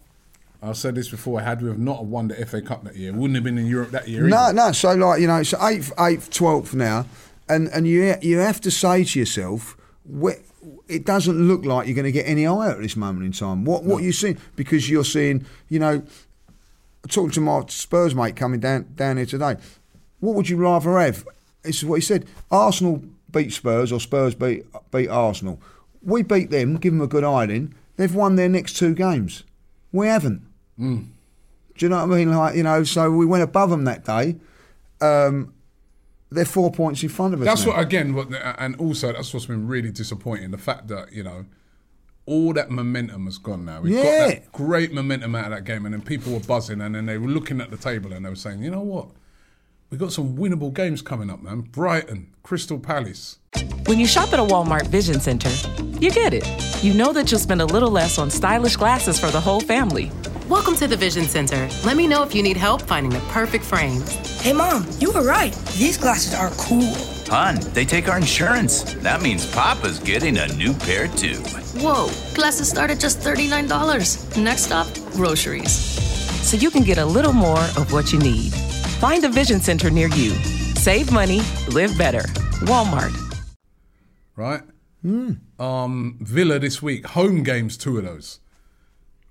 [0.61, 1.41] I said this before.
[1.41, 3.91] Had we have not won the FA Cup that year, wouldn't have been in Europe
[3.91, 4.23] that year.
[4.27, 4.53] No, either.
[4.53, 4.71] no.
[4.73, 7.05] So like you know, it's eighth, eighth, twelfth now,
[7.47, 9.77] and and you you have to say to yourself,
[10.89, 13.63] it doesn't look like you're going to get any higher at this moment in time.
[13.63, 14.37] What what you seeing?
[14.55, 16.01] Because you're seeing, you know,
[17.07, 19.55] talking to my Spurs mate coming down down here today.
[20.19, 21.25] What would you rather have?
[21.63, 22.25] This is what he said.
[22.51, 25.61] Arsenal beat Spurs or Spurs beat beat Arsenal.
[26.01, 27.73] We beat them, give them a good hiding.
[27.97, 29.43] They've won their next two games.
[29.91, 30.43] We haven't.
[30.77, 31.05] Do
[31.85, 32.31] you know what I mean?
[32.35, 34.37] Like you know, so we went above them that day.
[35.01, 35.53] Um,
[36.31, 37.45] they're four points in front of us.
[37.45, 37.71] That's now.
[37.73, 38.27] what again, what,
[38.59, 40.51] and also that's what's been really disappointing.
[40.51, 41.45] The fact that you know
[42.25, 43.81] all that momentum has gone now.
[43.81, 44.03] We've Yeah.
[44.03, 47.07] got that great momentum out of that game, and then people were buzzing, and then
[47.07, 49.07] they were looking at the table and they were saying, you know what,
[49.89, 51.61] we got some winnable games coming up, man.
[51.61, 53.39] Brighton, Crystal Palace.
[53.87, 55.49] When you shop at a Walmart Vision Center,
[55.99, 56.45] you get it.
[56.83, 60.11] You know that you'll spend a little less on stylish glasses for the whole family.
[60.47, 61.67] Welcome to the Vision Center.
[61.83, 64.13] Let me know if you need help finding the perfect frames.
[64.41, 65.53] Hey, Mom, you were right.
[65.77, 66.93] These glasses are cool.
[67.27, 68.93] Hun, they take our insurance.
[68.95, 71.37] That means Papa's getting a new pair too.
[71.81, 74.37] Whoa, glasses start at just $39.
[74.43, 75.71] Next stop, groceries.
[76.47, 78.53] So you can get a little more of what you need.
[78.99, 80.31] Find a Vision Center near you.
[80.75, 82.21] Save money, live better.
[82.67, 83.13] Walmart.
[84.35, 84.61] right?
[85.57, 88.39] Um, Villa this week, home games, two of those,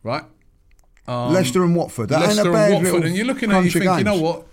[0.02, 0.24] right?
[1.06, 2.08] Leicester and Watford.
[2.10, 3.98] That Leicester ain't a and Watford, and you're looking at it, you crunch of think,
[3.98, 4.46] you know what?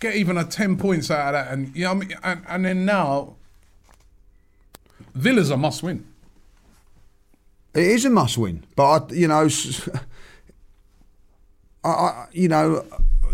[0.00, 2.44] Get even a ten points out of that, and you know, what I mean, and,
[2.48, 3.34] and then now,
[5.14, 6.04] Villa's a must win.
[7.74, 9.88] It is a must win, but I, you know, s-
[11.84, 12.84] I, I you know,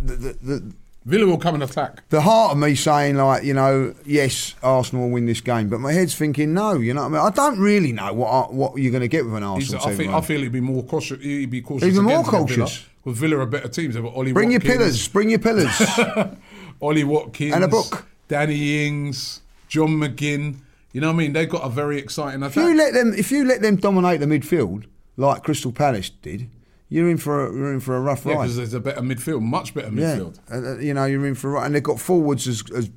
[0.01, 0.73] the, the, the
[1.05, 2.09] Villa will come and attack.
[2.11, 5.81] the heart of me saying like, you know, yes, Arsenal will win this game, but
[5.81, 6.75] my head's thinking no.
[6.75, 7.21] You know what I mean?
[7.27, 9.83] I don't really know what I- what you're going to get with an He's, Arsenal
[9.83, 9.97] I team.
[9.97, 10.19] think right?
[10.19, 11.21] I feel he'd be more cautious.
[11.21, 11.88] He'd be cautious.
[11.88, 12.85] Even more cautious.
[13.03, 13.95] Because Villa are better teams.
[13.95, 15.75] They've got Ollie bring your pillars, bring your pillars.
[16.81, 18.07] Ollie Watkins, And a book.
[18.29, 20.57] Danny Ings, John McGinn.
[20.93, 21.33] You know what I mean?
[21.33, 24.27] They've got a very exciting if you let them, if you let them dominate the
[24.27, 24.85] midfield
[25.17, 26.49] like Crystal Palace did,
[26.92, 28.42] you're in for a, you're in for a rough Yeah, ride.
[28.42, 30.38] because there's a better midfield, much better midfield.
[30.50, 32.90] Uh, uh, you know, you're in for a ride, and they've got forwards as, as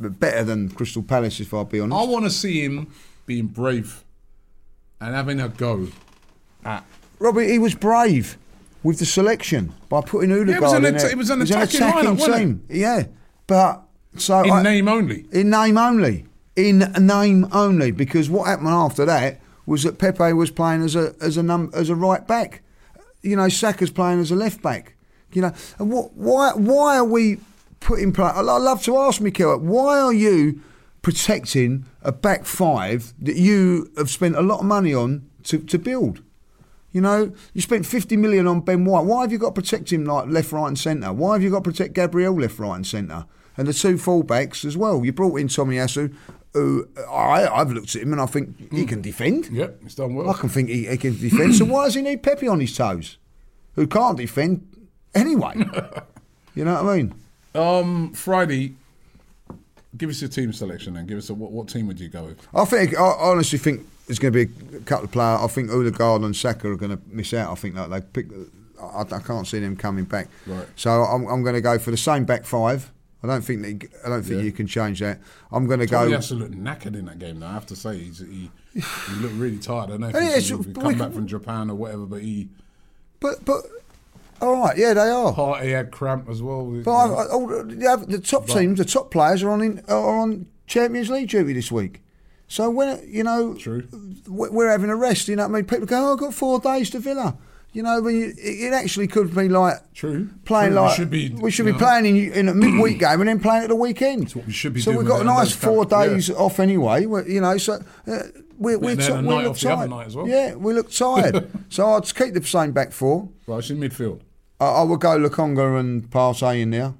[0.00, 2.00] better than Crystal Palace, if I'll be honest.
[2.00, 2.92] I want to see him
[3.26, 4.04] being brave
[5.00, 5.88] and having a go
[6.64, 6.84] at.
[7.18, 8.36] Robbie, he was brave
[8.82, 11.10] with the selection by putting Odegaard Yeah, it was an in there.
[11.10, 12.64] it was an He's attacking lineup, team.
[12.68, 13.04] Yeah,
[13.46, 13.82] but
[14.16, 15.24] so In I- name only.
[15.32, 20.50] in name only, in name only, because what happened after that was that Pepe was
[20.50, 22.60] playing as a as a num- as a right back.
[23.24, 24.94] You know, Saka's playing as a left back.
[25.32, 26.14] You know, and what?
[26.14, 26.52] Why?
[26.54, 27.38] Why are we
[27.80, 28.12] putting?
[28.12, 30.60] Play- I love to ask Mikel, why are you
[31.02, 35.78] protecting a back five that you have spent a lot of money on to, to
[35.78, 36.22] build?
[36.92, 39.04] You know, you spent 50 million on Ben White.
[39.04, 41.12] Why have you got to protect him like left, right, and centre?
[41.12, 43.26] Why have you got to protect Gabriel left, right, and centre?
[43.56, 45.04] And the two fullbacks as well.
[45.04, 46.14] You brought in Tomiyasu,
[46.54, 49.48] who I, I've looked at him and I think he can defend.
[49.50, 50.30] Yep, he's done well.
[50.30, 51.56] I can think he, he can defend.
[51.56, 53.18] so why does he need Pepe on his toes,
[53.74, 55.54] who can't defend anyway?
[56.54, 57.14] you know what I mean?
[57.54, 58.74] Um, Friday,
[59.96, 62.24] give us your team selection and give us a, what, what team would you go
[62.24, 62.48] with?
[62.54, 65.40] I think I honestly think there's going to be a couple of players.
[65.42, 67.50] I think Odegaard and Saka are going to miss out.
[67.50, 68.26] I think that they pick.
[68.80, 70.28] I, I can't see them coming back.
[70.46, 70.66] Right.
[70.76, 72.92] So I'm, I'm going to go for the same back five.
[73.24, 74.44] I don't think that, I don't think Yeah.
[74.44, 75.18] you can change that.
[75.50, 76.06] I'm going to go.
[76.10, 77.40] Asu looked knackered in that game.
[77.40, 79.84] Though I have to say, he's, he he looked really tired.
[79.84, 82.20] I don't know if Yeah, he's he come we back from Japan or whatever, but
[82.22, 82.48] he
[83.20, 83.62] But but
[84.42, 85.32] All right, yeah, they are.
[85.32, 86.64] Partey had cramp as well.
[86.66, 87.26] But I, I,
[87.64, 91.52] the, the- top teams, the top players are on in, are on Champions League duty
[91.54, 92.02] this week.
[92.46, 93.88] So when you know, True.
[94.28, 95.28] we- we're having a rest.
[95.28, 95.64] You know what I mean?
[95.64, 97.38] People go, "Oh, I've got four days to Villa."
[97.74, 100.30] You know, when you, it, actually could be like True.
[100.44, 101.78] playing True, we like should be, we should be know.
[101.78, 104.22] playing in, in a midweek game and then playing at the weekend.
[104.22, 106.14] That's what we should be so we've got a nice four camp- yeah.
[106.14, 107.06] days off anyway.
[107.06, 108.18] We're, you know, so uh,
[108.58, 109.90] we're, we're a we look off the other tired.
[109.90, 110.28] night as well.
[110.28, 111.50] Yeah, we look tired.
[111.68, 113.28] so I'd keep the same back four.
[113.48, 114.20] Right, it's in midfield.
[114.60, 116.94] I, I would go Lokonga and Partey in there.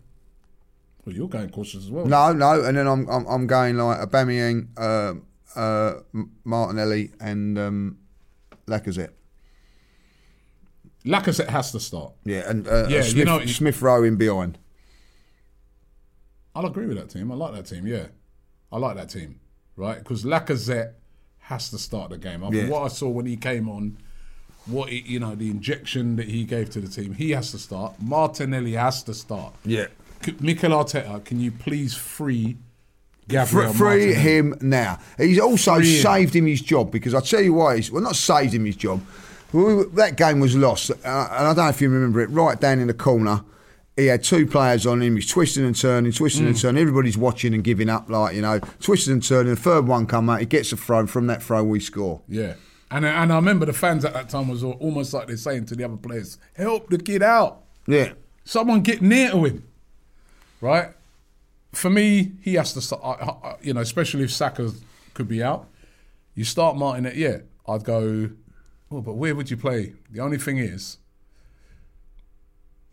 [1.05, 2.07] Well, you're going cautious as well.
[2.07, 5.15] No, no, and then I'm I'm, I'm going like Aubameyang, uh,
[5.59, 6.01] uh,
[6.45, 7.99] Martinelli, and um,
[8.67, 9.11] Lacazette.
[11.07, 12.13] Lacazette has to start.
[12.25, 14.59] Yeah, and uh, Yeah, you Smith, know- Smith Rowe in behind.
[16.55, 17.31] I'll agree with that team.
[17.33, 17.87] I like that team.
[17.87, 18.07] Yeah,
[18.71, 19.41] I like that team.
[19.77, 20.93] Right, because Lacazette
[21.41, 22.45] has to start the game.
[22.45, 22.69] After Yeah.
[22.69, 23.99] what I saw when he came on,
[24.67, 27.59] what he, you know, the injection that he gave to the team, he has to
[27.59, 27.95] start.
[28.01, 29.53] Martinelli has to start.
[29.65, 29.87] Yeah.
[30.41, 32.57] Mikel Arteta, can you please free
[33.29, 34.15] Gabriel free Martinelli?
[34.15, 34.99] him now.
[35.19, 37.77] He's also Free saved him his job because I tell you why.
[37.77, 39.03] He's, well, not saved him his job.
[39.53, 42.31] We, that game was lost, uh, and I don't know if you remember it.
[42.31, 43.43] Right down in the corner,
[43.97, 45.15] he had two players on him.
[45.15, 46.49] He's twisting and turning, twisting Mm.
[46.49, 46.81] and turning.
[46.81, 49.55] Everybody's watching and giving up, like you know, twisting and turning.
[49.55, 51.07] The third one come out, he gets a throw.
[51.07, 52.23] From that throw, we score.
[52.29, 52.55] Yeah.
[52.91, 55.75] And, and I remember the fans at that time was almost like they're saying to
[55.77, 57.63] the other players, help the kid out.
[57.87, 58.13] Yeah.
[58.45, 59.65] Someone get near to him.
[60.61, 60.91] Right?
[61.73, 63.21] For me, he has to start,
[63.63, 64.71] you know, especially if Saka
[65.13, 65.67] could be out.
[66.37, 68.31] You start Martin at, yeah, I'd go,
[68.95, 69.95] oh, but where would you play?
[70.11, 70.99] The only thing is,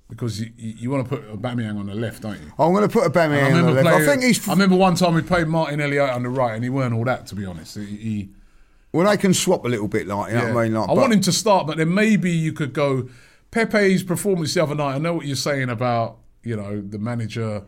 [0.10, 2.52] because you, you, you want to put Aubameyang on the left, don't you?
[2.60, 4.02] I'm going to put And Aubameyang on the left.
[4.02, 6.64] I think he's I remember one time we played Martinelli out on the right, and
[6.64, 7.78] he weren't all that, to be honest.
[7.78, 8.30] He, he
[8.92, 10.74] well, they can swap a little bit, like you know what I mean.
[10.74, 13.08] Like, I want him to start, but then maybe you could go
[13.52, 14.96] Pepe's performance the other night.
[14.96, 17.64] I know what you're saying about you know the manager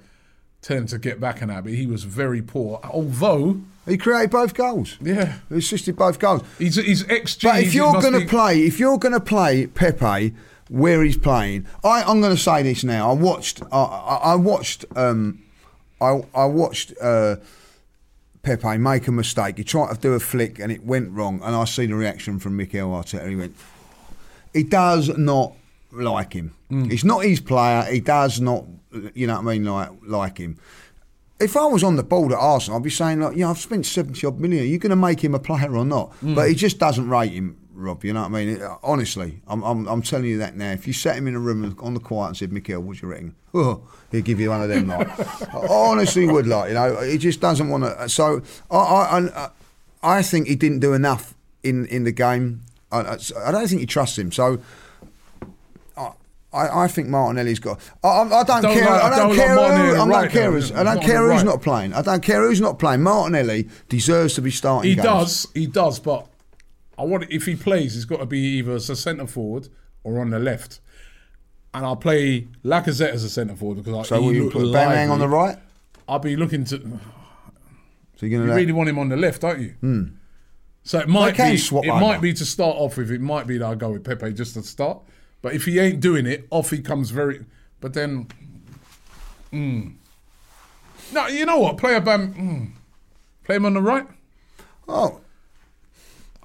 [0.61, 2.79] tend to get back in that, but he was very poor.
[2.83, 4.97] Although He created both goals.
[5.01, 6.41] Yeah, he assisted both goals.
[6.57, 7.43] he's he's XG.
[7.43, 10.33] But if you're going to be- play, if you're going to play Pepe
[10.69, 13.09] where he's playing, I, I'm going to say this now.
[13.11, 15.43] I watched, I, I, I watched, um,
[15.99, 17.35] I, I watched uh,
[18.41, 19.57] Pepe make a mistake.
[19.57, 22.39] He tried to do a flick and it went wrong, and I see the reaction
[22.39, 23.27] from Mikel Arteta.
[23.29, 23.55] He went,
[24.53, 25.53] he does not
[25.91, 26.55] like him.
[26.71, 26.89] Mm.
[26.89, 27.83] He's not his player.
[27.83, 28.65] He does not,
[29.13, 30.57] you know what I mean, like like him.
[31.39, 33.85] If I was on the board at Arsenal, I'd be saying like, yeah, I've spent
[33.85, 34.63] seventy odd million.
[34.63, 36.11] Are you going to make him a player or not?
[36.21, 36.35] Mm.
[36.35, 38.03] But he just doesn't rate him, Rob.
[38.05, 38.61] You know what I mean?
[38.83, 40.71] Honestly, I'm, I'm I'm telling you that now.
[40.71, 43.05] If you sat him in a room on the quiet and said, Mikel, what do
[43.05, 43.35] you reckon?
[43.55, 44.87] Oh, he'd give you one of them.
[44.87, 45.07] Like,
[45.69, 46.69] honestly would like.
[46.69, 48.09] You know, he just doesn't want to.
[48.09, 49.49] So I I, I
[50.01, 52.61] I think he didn't do enough in in the game.
[52.91, 54.31] I, I I don't think he trusts him.
[54.31, 54.59] So.
[56.53, 57.79] I, I think Martinelli's got.
[58.03, 58.85] I, I, I don't, Don't care.
[58.85, 59.55] like- I don't, don't care.
[59.55, 60.51] Who, I don't care.
[60.51, 61.45] who's- I don't care who's right.
[61.45, 61.93] not playing.
[61.93, 63.01] I don't care who's not playing.
[63.01, 64.89] Martinelli deserves to be starting.
[64.89, 65.05] he games.
[65.05, 65.99] does, he does.
[65.99, 66.27] But
[66.97, 69.69] I want if he plays, he's got to be either as a centre forward
[70.03, 70.79] or on the left.
[71.73, 75.09] And I'll play Lacazette as a centre forward because I So will you put Bang
[75.09, 75.57] on the right?
[76.07, 76.99] I'll be looking to.
[78.15, 79.69] So you're going You really want him on the left, don't you?
[79.81, 80.03] Hmm.
[80.83, 83.09] So it might be swap it might be to start off with.
[83.11, 85.01] It might be that I go with Pepe just to start.
[85.43, 87.45] But if he ain't doing it, off he comes very.
[87.81, 88.27] But then,
[89.51, 89.93] mm.
[91.11, 91.77] no, you know what?
[91.77, 92.33] Play a bam.
[92.33, 92.71] Mm.
[93.43, 94.07] Play him on the right.
[94.87, 95.19] Oh,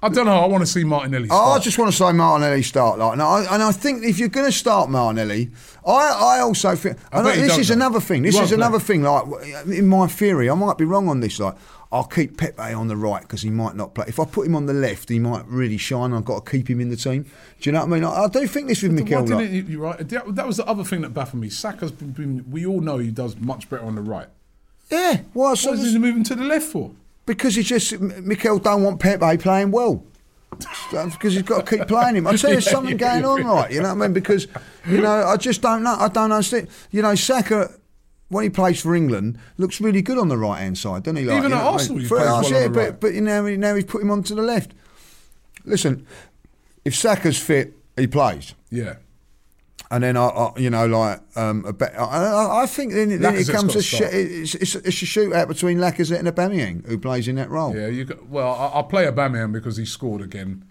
[0.01, 0.39] I don't know.
[0.39, 1.27] I want to see Martinelli.
[1.29, 4.17] Oh, I just want to say Martinelli start like, and I, and I think if
[4.17, 5.49] you're going to start Martinelli,
[5.85, 7.73] I, I also think I he this is though.
[7.73, 8.21] another thing.
[8.23, 8.55] This is play.
[8.55, 9.03] another thing.
[9.03, 9.25] Like
[9.67, 11.39] in my theory, I might be wrong on this.
[11.39, 11.55] Like
[11.91, 14.05] I'll keep Pepe on the right because he might not play.
[14.07, 16.13] If I put him on the left, he might really shine.
[16.13, 17.23] I've got to keep him in the team.
[17.23, 18.03] Do you know what I mean?
[18.03, 19.25] I, I do think this with Mikel.
[19.25, 20.07] Like, you're right.
[20.07, 21.49] That, was the other thing that baffled me.
[21.49, 22.49] Saka's been, been.
[22.49, 24.27] We all know he does much better on the right.
[24.91, 25.55] yeah, why?
[25.55, 26.91] So What is he moving to the left for?
[27.29, 30.03] Because he just Mikel don't want Pepe playing well.
[30.89, 32.25] because he's got to keep playing him.
[32.25, 33.71] I tell you, there's something going on, right?
[33.71, 34.13] You know what I mean?
[34.13, 34.47] Because
[34.87, 35.95] you know, I just don't know.
[35.99, 36.67] I don't understand.
[36.91, 37.75] You know, Saka.
[38.31, 41.25] When he plays for England, looks really good on the right hand side, doesn't he?
[41.25, 42.07] Like, Even you at know I Arsenal, mean?
[42.07, 42.99] For well yeah, but right.
[42.99, 44.71] but you know, now he's put him onto the left.
[45.65, 46.05] Listen,
[46.85, 48.53] if Saka's fit, he plays.
[48.69, 48.97] Yeah.
[49.91, 53.47] And then I, I you know, like um, bet, I, I, think then, then it
[53.47, 57.27] comes a to sh- it's, it's, it's a shootout between Lacazette and Aubameyang, who plays
[57.27, 57.75] in that role.
[57.75, 60.63] Yeah, you got, well, I- I'll play Aubameyang because he scored again.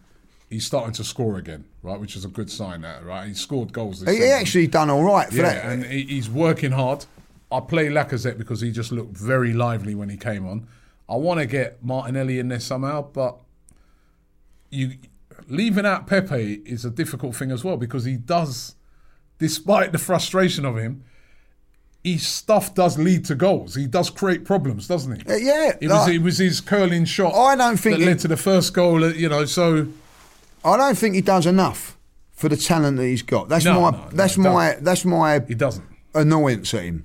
[0.48, 2.00] He's starting to score again, right?
[2.00, 2.82] Which is a good sign.
[2.82, 4.00] That right, he scored goals.
[4.00, 4.38] This He, he season.
[4.40, 5.64] actually done all right for yeah, that.
[5.64, 7.04] and he, he's working hard.
[7.50, 10.68] I play Lacazette because he just looked very lively when he came on.
[11.08, 13.38] I want to get Martinelli in there somehow, but
[14.70, 14.92] you
[15.48, 18.74] leaving out Pepe is a difficult thing as well because he does
[19.38, 21.04] despite the frustration of him,
[22.04, 23.74] his stuff does lead to goals.
[23.74, 25.30] He does create problems, doesn't he?
[25.32, 27.34] Uh, yeah, It was it was his curling shot.
[27.34, 29.04] I don't think that he- led to the first goal.
[29.04, 29.88] uh, You know, so
[30.64, 31.96] I don't think he does enough
[32.32, 33.48] for the talent that he's got.
[33.48, 34.84] That's No, my no, no, that's he my doesn't.
[34.84, 35.84] that's my he doesn't.
[36.14, 37.04] annoyance at him.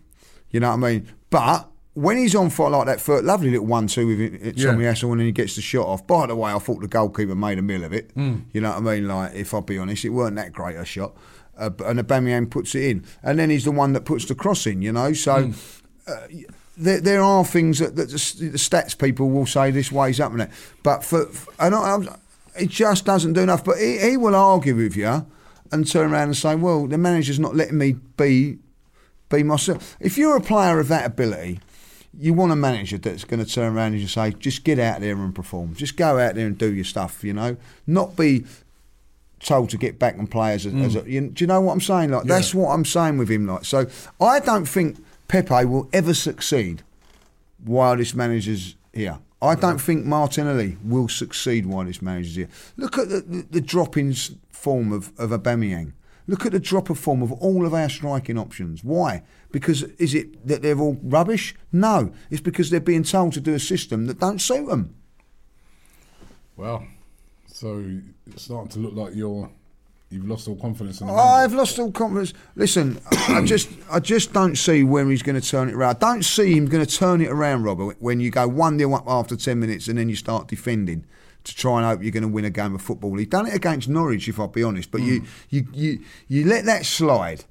[0.52, 1.08] You know what I mean?
[1.32, 4.70] But when he's on fire like that, for lovely little one-two with it, it, Yeah.
[4.72, 6.06] Tomiyasu, and then he gets the shot off.
[6.08, 8.12] By the way, I thought the goalkeeper made a meal of it.
[8.14, 8.38] Hmm.
[8.54, 9.08] You know what I mean?
[9.08, 11.14] Like, if I'll be honest, it weren't that great a shot.
[11.58, 14.66] Uh, and Aubameyang puts it in, and then he's the one that puts the cross
[14.66, 14.82] in.
[14.82, 15.46] You know, so.
[15.46, 15.52] Hmm.
[16.06, 16.28] Uh,
[16.76, 20.32] there, there are things that, that the, the stats people will say this way's up
[20.32, 20.52] and that,
[20.82, 21.30] but for,
[21.60, 22.00] and I,
[22.60, 23.64] it just doesn't do enough.
[23.64, 25.26] But he, he will argue with you
[25.72, 28.60] and turn around and say, "Well, the manager's not letting me be
[29.30, 31.60] be myself." If you're a player of that ability,
[32.18, 35.02] you want a manager that's going to turn around and just say, "Just get out
[35.02, 35.76] there and perform.
[35.76, 38.46] Just go out there and do your stuff." You know, not be
[39.44, 40.70] told to get back and play as a.
[40.70, 40.86] Mm.
[40.86, 42.12] As a you, do you know what I'm saying?
[42.12, 42.36] Like Yeah.
[42.36, 43.46] that's what I'm saying with him.
[43.48, 43.86] Like so,
[44.20, 46.84] I don't think Pepe will ever succeed
[47.64, 49.20] while this manager's here.
[49.42, 52.50] I don't think Martinelli will succeed while this manager's here.
[52.78, 54.14] Look at the, the, the drop in
[54.52, 55.92] form of, of Aubameyang.
[56.28, 58.82] Look at the drop of form of all of our striking options.
[58.84, 59.24] Why?
[59.52, 61.54] Because is it that they're all rubbish?
[61.74, 64.96] No, it's because they're being told to do a system that don't suit them.
[66.56, 66.86] Well,
[67.54, 67.84] so
[68.28, 69.50] it's starting to look like you're
[70.10, 71.18] you've lost all confidence in the Oh.
[71.18, 72.34] I've lost all confidence.
[72.56, 73.00] Listen,
[73.30, 75.96] I just, I just don't see where he's going to turn it around.
[75.96, 77.98] I don't see him going to turn it around, Robert.
[78.00, 81.06] When you go one nil up after ten minutes and then you start defending
[81.44, 83.16] to try and hope you're going to win a game of football.
[83.18, 84.92] He done it against Norwich, if I'll be honest.
[84.92, 85.26] But you, hmm.
[85.50, 87.44] you, you, you let that slide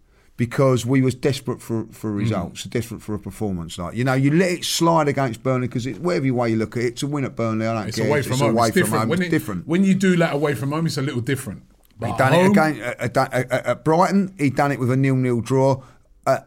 [0.47, 3.79] because we was desperate for, for results, desperate for a performance.
[3.79, 6.83] Like you know, you let it slide against Burnley because whatever way you look at
[6.83, 8.09] it, to win at Burnley, I don't It's care.
[8.09, 8.51] away It's from home.
[8.57, 9.01] away it's from different.
[9.03, 9.09] home.
[9.11, 9.69] When It's it- different.
[9.69, 11.63] When you do that away from home, it's a little different.
[12.01, 14.35] But He done home, it again at, at, at, at Brighton.
[14.37, 15.81] He done it with a nil-nil draw.
[16.27, 16.39] Uh,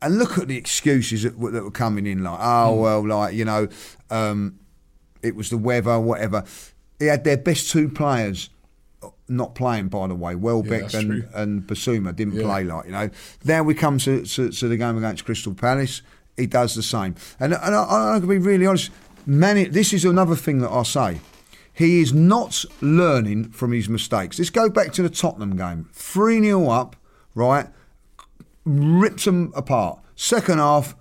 [0.00, 3.34] and look at the excuses that, were- that were coming in, like, oh well, like
[3.34, 3.66] you know,
[4.10, 4.60] um,
[5.20, 6.44] it was the weather, whatever.
[7.00, 8.48] He had their best two players
[9.32, 10.34] not playing, by the way.
[10.34, 11.24] Welbeck that's and, true.
[11.34, 12.42] and Bissouma didn't Yeah.
[12.44, 13.10] play, like you know.
[13.44, 16.02] Now we come to, to, to the game against Crystal Palace.
[16.36, 18.90] He does the same, and, and I, going to be really honest.
[19.26, 21.20] Many, this is another thing that I say.
[21.74, 24.38] He is not learning from his mistakes.
[24.38, 25.88] Let's go back to the Tottenham game.
[25.92, 26.96] 3 0 up,
[27.34, 27.66] right?
[28.64, 29.98] Rips them apart.
[30.16, 30.94] Second half,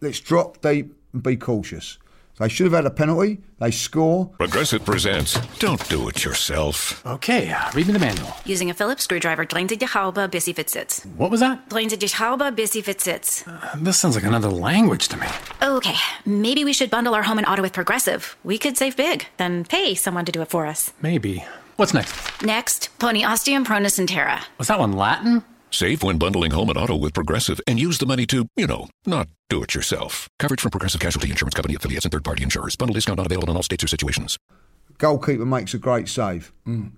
[0.00, 1.98] let's drop deep and be cautious.
[2.38, 3.40] They should have had a penalty.
[3.58, 4.26] They score.
[4.38, 7.04] Progressive presents Don't Do It Yourself.
[7.04, 8.32] Okay, uh, read me the manual.
[8.44, 11.04] Using a Phillips screwdriver, drain die Haube, bis sie fit sitzt.
[11.16, 11.68] What was that?
[11.68, 13.44] Drain die Haube, bis sie fit sitzt.
[13.82, 15.26] This sounds like another language to me.
[15.62, 18.36] Okay, maybe we should bundle our home and auto with Progressive.
[18.44, 20.92] We could save big, then pay someone to do it for us.
[21.02, 21.44] Maybe.
[21.76, 22.42] What's next?
[22.42, 24.40] Next, Pony Osteum Pronus and Terra.
[24.58, 25.42] Was that one Latin?
[25.70, 28.88] Save when bundling home and auto with Progressive and use the money to, you know,
[29.06, 30.28] not do it yourself.
[30.38, 32.74] Coverage from Progressive Casualty Insurance Company affiliates and third party insurers.
[32.76, 34.38] Bundle discount not available in all states or situations.
[34.98, 36.52] Goalkeeper makes a great save.
[36.66, 36.92] Mm.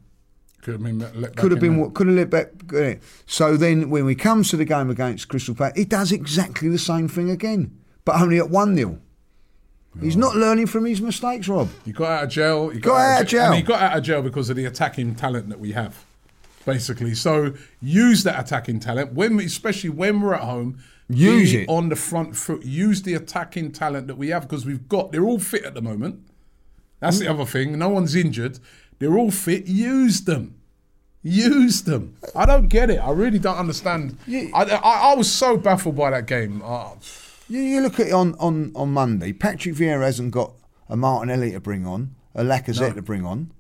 [0.63, 1.85] Could have been let Could have in been there.
[1.87, 3.01] what could have let back.
[3.27, 6.79] So then, when we come to the game against Crystal Palace, he does exactly the
[6.79, 8.99] same thing again, but only at one 0
[10.01, 11.69] He's not learning from his mistakes, Rob.
[11.85, 12.69] He got out of jail.
[12.69, 13.47] He Got out of jail.
[13.47, 16.05] And he got out of jail because of the attacking talent that we have,
[16.65, 17.15] basically.
[17.15, 20.79] So use that attacking talent when, especially when we're at home.
[21.13, 21.69] Use it.
[21.69, 22.65] on the front foot.
[22.65, 25.11] Use the attacking talent that we have because we've got.
[25.11, 26.21] They're all fit at the moment.
[27.01, 27.77] That's the other thing.
[27.79, 28.61] No one's injured.
[29.01, 29.67] They're all fit.
[29.67, 30.55] Use them.
[31.23, 32.17] Use them.
[32.37, 32.99] I don't get it.
[32.99, 34.17] I really don't understand.
[34.29, 36.63] I, I, I was so baffled by that game.
[36.65, 36.91] Uh,
[37.49, 39.33] You, you look at it on, on, on Monday.
[39.33, 40.53] Patrick Vieira hasn't got
[40.89, 42.93] a Martinelli to bring on, a Lacazette No.
[42.95, 43.51] to bring on,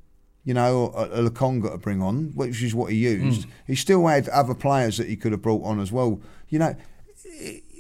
[0.51, 3.45] you know, a, a Lokonga to bring on, which is what he used.
[3.45, 3.51] Hmm.
[3.69, 6.21] He still had other players that he could have brought on as well.
[6.49, 6.75] You know,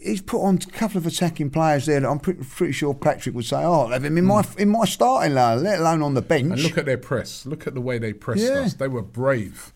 [0.00, 3.34] he's put on a couple of attacking players there that I'm pretty, pretty sure Patrick
[3.34, 4.60] would say, "Oh, have him in my hmm.
[4.60, 7.44] in my starting line, let alone on the bench." And look at their press.
[7.44, 8.60] Look at the way they pressed Yeah.
[8.60, 8.74] us.
[8.74, 9.72] They were brave.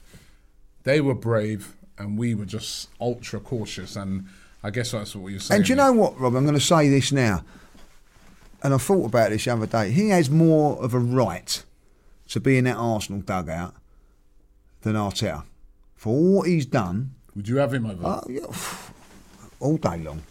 [0.84, 3.96] They were brave, and we were just ultra cautious.
[3.96, 4.26] And
[4.62, 5.56] I guess that's what you're saying.
[5.56, 6.36] And do you know what, Rob?
[6.36, 7.42] I'm going to say this now.
[8.62, 9.90] And I thought about this the other day.
[9.90, 11.64] He has more of a right
[12.28, 13.74] to be in that Arsenal dugout
[14.82, 15.44] than Arteta.
[15.94, 18.04] For what he's done, Would you have him over?
[18.06, 18.42] uh, yeah,
[19.60, 20.22] all day long.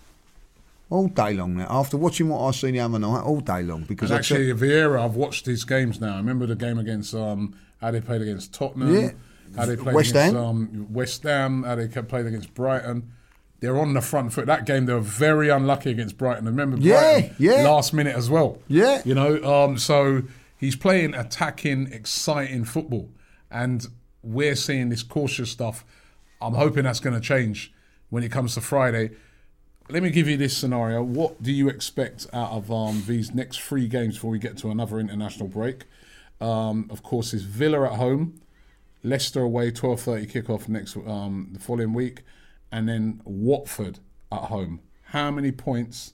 [0.89, 1.65] All day long now.
[1.69, 3.83] After watching what I seen the other night, all day long.
[3.83, 6.13] Because and actually, Vieira, I've watched his games now.
[6.13, 8.93] I remember the game against um, how they played against Tottenham.
[8.93, 9.11] Yeah.
[9.55, 10.43] How they played West against Ham.
[10.43, 11.63] Um, West Ham.
[11.63, 13.11] How they played against Brighton.
[13.59, 14.45] They're on the front foot.
[14.45, 16.45] That game, they were very unlucky against Brighton.
[16.45, 17.63] Remember, Yeah, Brighton, yeah.
[17.67, 18.59] last minute as well.
[18.67, 19.01] Yeah.
[19.05, 19.41] you know.
[19.43, 20.21] Um, so
[20.63, 23.09] he's playing attacking, exciting football,
[23.51, 23.85] and
[24.21, 25.83] we're seeing this cautious stuff.
[26.41, 27.73] I'm hoping that's going to change
[28.09, 29.11] when it comes to Friday.
[29.89, 31.03] Let me give you this scenario.
[31.03, 34.71] What do you expect out of um, these next three games before we get to
[34.71, 35.83] another international break?
[36.39, 38.39] Um, of course, is Villa at home,
[39.03, 42.23] Leicester away, twelve thirty kickoff next um, the following week,
[42.71, 43.99] and then Watford
[44.31, 44.79] at home.
[45.07, 46.13] How many points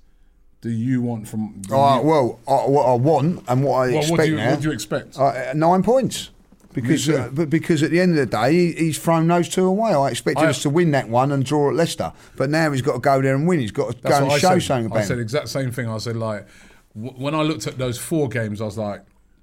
[0.62, 1.62] do you want from?
[1.72, 4.36] Uh, you- well, I, what I want and what I Well, expect what do you-
[4.38, 4.51] now.
[4.51, 5.18] what do you expect?
[5.18, 6.30] Uh, nine points.
[6.72, 9.66] Because, uh, but because at the end of the day, he, he's thrown those two
[9.66, 9.91] away.
[9.91, 12.84] I expected I- us to win that one and draw at Leicester, but now he's
[12.84, 13.60] got to go there and win.
[13.60, 14.64] He's got to go and I show said.
[14.64, 15.24] something I said him.
[15.24, 15.89] exact same thing.
[15.89, 16.47] I said like
[16.95, 19.01] w- when I looked at those four games, I was like,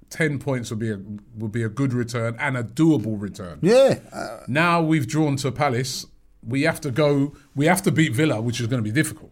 [0.09, 0.99] ten points would be a
[1.35, 3.59] would be a good return and a doable return.
[3.61, 6.05] Yeah, uh, Now we've drawn to Palace.
[6.47, 7.33] We have to go.
[7.55, 9.31] We have to beat Villa, which is going to be difficult.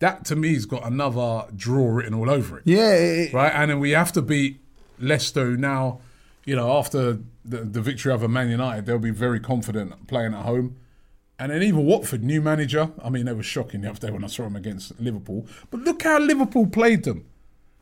[0.00, 2.62] That to me has got another draw written all over it.
[2.66, 3.26] yeah.
[3.32, 4.60] Right, and then we have to beat
[5.00, 5.56] Leicester.
[5.56, 6.00] Now,
[6.44, 10.44] you know, after the, the victory over Man United, they'll be very confident playing at
[10.44, 10.76] home.
[11.40, 12.90] And then even Watford, new manager.
[13.02, 15.46] I mean, they were shocking the other day when I saw them against Liverpool.
[15.70, 17.26] But look how Liverpool played them.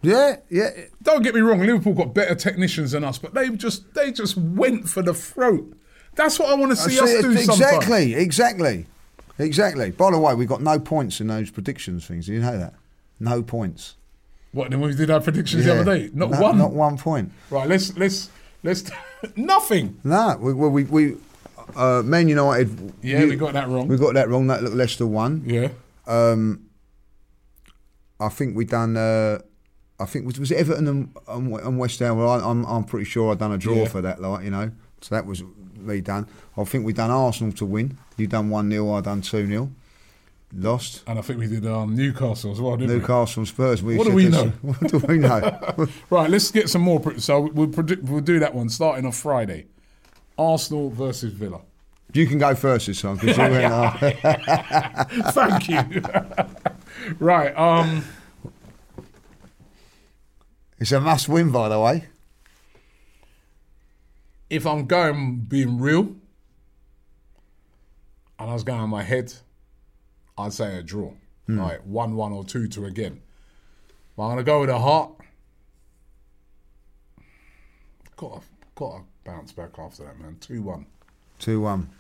[0.03, 0.71] yeah, yeah.
[1.03, 4.37] Don't get me wrong, Liverpool got better technicians than us, but they just they just
[4.37, 5.75] went for the throat.
[6.14, 8.87] That's what I want to see, I us see do Exactly, exactly,
[9.39, 9.91] exactly.
[9.91, 12.26] By the way, we got no points in those predictions things.
[12.26, 12.74] Did you know that?
[13.20, 13.97] No points.
[14.53, 16.11] What then we did our predictions the other day?
[16.14, 16.59] Not No- one.
[16.59, 17.32] Not one point.
[17.51, 18.30] Right, let's let's
[18.62, 18.91] let's
[19.37, 20.01] nothing.
[20.05, 21.16] No, we we, we, we
[21.74, 22.93] uh, Man United.
[23.03, 23.89] Yeah, we got that wrong.
[23.89, 24.47] We got that wrong.
[24.47, 25.43] That look, Leicester won.
[25.47, 25.68] Yeah.
[26.07, 26.66] Um,
[28.20, 28.97] I think we done.
[28.97, 29.41] Uh,
[29.99, 32.18] I think was, was it Everton and, and, West Ham.
[32.18, 33.89] Well, I, I'm I'm pretty sure I done a draw Yeah.
[33.89, 34.70] for that, like you know.
[35.01, 35.43] So that was
[35.87, 36.26] me done.
[36.57, 37.99] I think we done Arsenal to win.
[38.16, 39.70] You done one 0 I done two 0
[40.55, 41.03] Lost.
[41.09, 42.99] And I think we did um, Newcastle as well, didn't we?
[43.01, 43.82] Newcastle and Spurs.
[43.82, 44.49] We What do we this- know?
[44.62, 45.87] What do we know?
[46.11, 47.01] Right, let's get some more.
[47.01, 49.66] pre- So we'll predict, we'll do that one starting on Friday.
[50.39, 51.61] Arsenal versus Villa.
[52.12, 53.64] you can go first this time because you went.
[53.64, 56.03] uh, Thank you.
[57.18, 57.55] right.
[57.57, 58.05] Um.
[60.78, 62.05] it's a must win, by the way.
[64.49, 66.14] If I'm going being real,
[68.38, 69.32] and I was going on my head,
[70.38, 71.12] I'd say a draw.
[71.47, 71.59] Hmm.
[71.59, 73.20] Like one one or two two again.
[74.16, 75.12] But I'm gonna go with a heart.
[78.16, 78.40] Got to,
[78.74, 80.36] got to bounce back after that, man.
[80.40, 80.86] Two one.
[81.38, 81.90] Two one.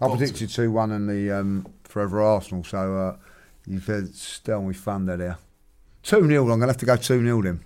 [0.00, 0.18] I Got to.
[0.18, 3.16] predicted two one in the um, Forever Arsenal, so uh,
[3.66, 5.38] you've had still with thunder there.
[6.02, 7.60] Two 0 I'm gonna have to go two 0 then.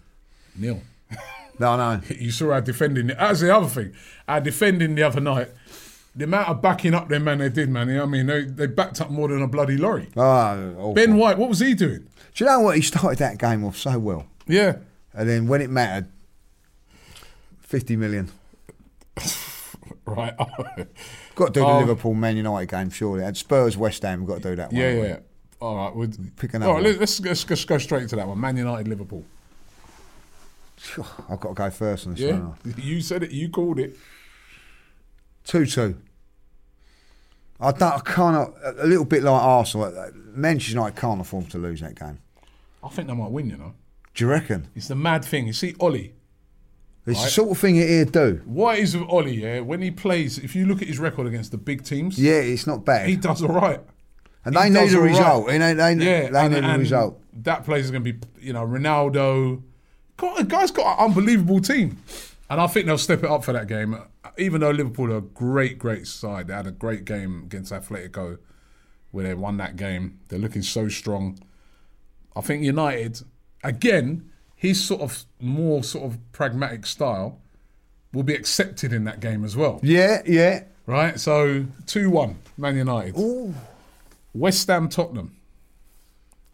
[0.57, 0.81] Nil.
[1.59, 2.01] No, no.
[2.19, 3.09] You saw our defending.
[3.09, 3.95] That's the other thing.
[4.29, 5.49] Our defending the other night.
[6.17, 7.89] The amount of backing up them man they did, man.
[7.89, 10.09] You know I mean, they, they backed up more than a bloody lorry.
[10.17, 10.95] Oh, awful.
[10.95, 12.07] Ben White, what was he doing?
[12.35, 12.77] Do you know what?
[12.77, 14.77] He started that game off so well, Yeah.
[15.13, 16.07] and then when it mattered,
[17.61, 18.31] fifty million.
[20.07, 20.35] Right.
[21.35, 23.25] Got to do the Um, Liverpool Man United game, surely.
[23.25, 24.81] And Spurs West Ham, we've got to do that one.
[24.81, 25.17] yeah, yeah.
[25.61, 25.97] All right.
[25.97, 26.69] we're picking up.
[26.69, 28.39] all right, let's, let's, let's go straight to that one.
[28.39, 29.25] Man United, Liverpool.
[31.29, 32.39] I've got to go first on this Yeah.
[32.41, 32.55] one.
[32.79, 33.31] You said it.
[33.31, 33.97] You called it.
[35.45, 35.97] Two two.
[37.61, 37.83] I don't.
[37.95, 38.53] I can't.
[38.79, 39.87] A little bit like Arsenal.
[39.97, 42.19] uh, Manchester United can't afford to lose that game.
[42.83, 43.75] I think they might win, you know.
[44.15, 44.69] Do you reckon?
[44.75, 45.47] It's the mad thing.
[45.47, 46.11] You see, Ole.
[47.07, 48.41] It's the sort of thing it here do.
[48.47, 49.61] What is with Ole, yeah?
[49.61, 52.67] When he plays, if you look at his record against the big teams, Yeah, it's
[52.67, 53.07] not bad.
[53.09, 53.79] he does all right.
[54.45, 55.47] and he they need a result.
[55.49, 57.21] They, they, they, Yeah, they and- need a result.
[57.43, 59.63] That place is going to be, you know, Ronaldo.
[60.17, 61.99] God, the guy's got an unbelievable team.
[62.51, 63.97] And I think they'll step it up for that game.
[64.39, 66.49] Even though Liverpool are a great, great side.
[66.49, 68.39] They had a great game against Atletico
[69.11, 70.21] where they won that game.
[70.29, 71.39] They're looking so strong.
[72.37, 73.23] I think United,
[73.63, 77.41] again, his sort of more sort of pragmatic style
[78.13, 79.81] will be accepted in that game as well.
[79.83, 80.65] Yeah, yeah.
[80.87, 81.19] Right?
[81.19, 83.55] So 2 1, Man United.
[84.35, 85.37] West Ham, Tottenham.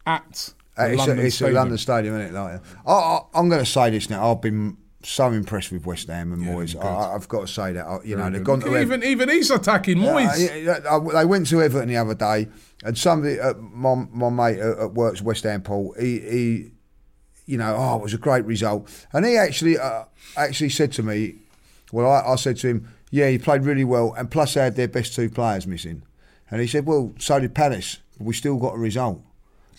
[0.06, 0.54] At
[0.88, 1.56] it's London a, it's Stadium.
[1.56, 2.38] a London Stadium, isn't it?
[2.38, 4.30] Like, I, I, I'm going to say this now.
[4.32, 6.74] I've been so impressed with West Ham and Moyes.
[6.74, 6.82] good.
[6.82, 7.86] I, I've got to say that.
[7.86, 8.60] I, you know, they've good.
[8.60, 10.38] gone to Ev- even even he's attacking Moyes.
[10.38, 12.48] yeah, yeah, I- they went to Everton the other day,
[12.84, 15.94] and somebody, uh, my my mate at, at work's West Ham, Paul.
[15.98, 16.70] He, he,
[17.46, 20.04] you know, oh, it was a great result, and he actually uh,
[20.36, 21.36] actually said to me,
[21.92, 24.76] well, I, I said to him, yeah, he played really well, and plus they had
[24.76, 26.02] their best two players missing,
[26.50, 29.22] and he said, well, so did Palace, but we still got a result,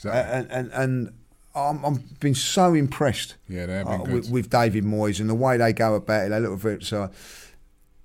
[0.06, 0.32] Exactly.
[0.40, 0.72] and and.
[0.74, 1.14] and
[1.54, 4.14] I'm, I've been so impressed Yeah, they have been uh, good.
[4.14, 6.30] with, with David Moyes and the way they go about it.
[6.30, 6.84] They look at it.
[6.86, 7.12] So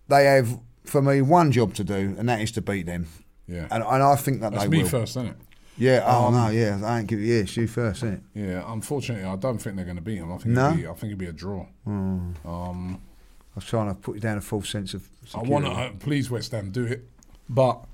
[0.09, 3.07] they have, for me, one job to do, and that is to beat them.
[3.47, 3.69] Yeah.
[3.71, 4.89] And, and I think that That's they me will.
[4.89, 5.37] first, isn't it?
[5.79, 6.03] Yeah.
[6.05, 6.49] Oh Um, no.
[6.49, 6.81] Yeah.
[6.83, 7.21] I ain't give.
[7.21, 7.37] Yeah.
[7.43, 8.21] It's you first, isn't it?
[8.49, 10.33] Yeah, unfortunately, I don't think they're going to beat him.
[10.33, 10.67] I think No?
[10.71, 11.67] it'll be, I think it'll be a draw.
[11.87, 15.09] Um, I was trying to put you down a false sense of.
[15.37, 17.05] I want to uh, please West Ham do it,
[17.49, 17.85] but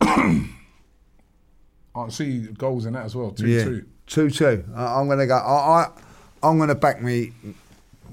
[1.96, 3.30] I see goals in that as well.
[3.30, 3.86] Two yeah, two.
[4.06, 4.64] two two.
[4.74, 5.36] I, I'm gonna go.
[5.36, 5.90] I, I
[6.42, 7.32] I'm gonna back me,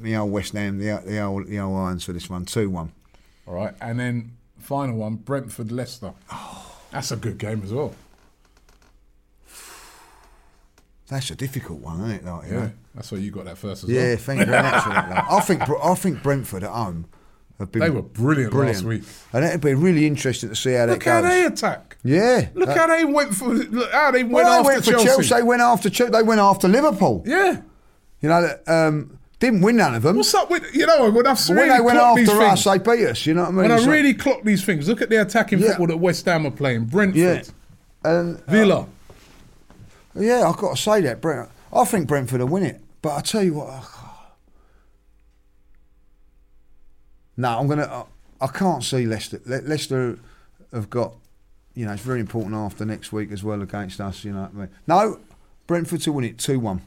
[0.01, 2.45] the old West Ham, the the old the old Irons for this one.
[2.45, 2.91] Two one.
[3.45, 6.13] All right, and then final one, Brentford Leicester.
[6.31, 6.59] Oh.
[6.91, 7.93] That's a good game as well.
[11.09, 12.25] That's a difficult one, isn't it?
[12.25, 12.71] Like, you Yeah, know?
[12.95, 14.09] that's why you got that first as Yeah, well.
[14.11, 15.09] Yeah, thank you very much for that.
[15.09, 15.25] love.
[15.29, 17.05] I think I think Brentford at home
[17.59, 19.03] They were brilliant last week.
[19.31, 21.97] and it'd be really interesting to see how Look that how they attack.
[22.03, 23.49] yeah, Look that- how they went for.
[23.53, 25.05] Look how they went well, they after went for Chelsea.
[25.05, 25.35] Chelsea.
[25.35, 26.11] They went after Chelsea.
[26.11, 27.23] They went after Liverpool.
[27.25, 27.61] Yeah.
[28.21, 30.15] You know, that, um, didn't win none of them.
[30.17, 32.95] What's up with you know when I've really when they went after us, things, they
[32.95, 33.25] beat us.
[33.25, 33.61] You know what I mean?
[33.61, 35.69] when I So- really clock these things, look at the attacking Yeah.
[35.69, 36.85] football that West Ham are playing.
[36.85, 37.41] Brentford, yeah,
[38.03, 38.87] and uh, Villa.
[40.15, 41.49] yeah, I've got to say that Brent.
[41.71, 43.69] I think Brentford will win it, but I tell you what.
[43.69, 43.81] I,
[47.37, 47.83] no, I'm gonna.
[48.39, 49.41] I, I can't see Leicester.
[49.45, 50.17] Le- Leicester
[50.71, 51.15] have got.
[51.75, 54.23] You know, it's very important after next week as well against us.
[54.23, 54.69] You know what I mean?
[54.87, 55.19] No,
[55.65, 56.81] Brentford to win it two one.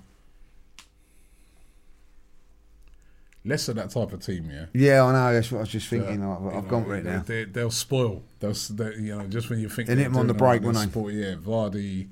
[3.44, 4.66] Leicester, that type of team, yeah.
[4.72, 5.32] Yeah, I know.
[5.34, 6.20] That's what I was just thinking.
[6.22, 7.22] Uh, like, but I've know, gone for it they, now.
[7.24, 8.22] They, they'll spoil.
[8.40, 10.62] They'll, they, you know, just when you think They they're hit 'em on the break,
[10.62, 12.08] won't they'll spoil- Yeah, Vardy.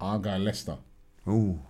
[0.00, 0.76] I'll go Leicester.
[1.28, 1.60] Ooh,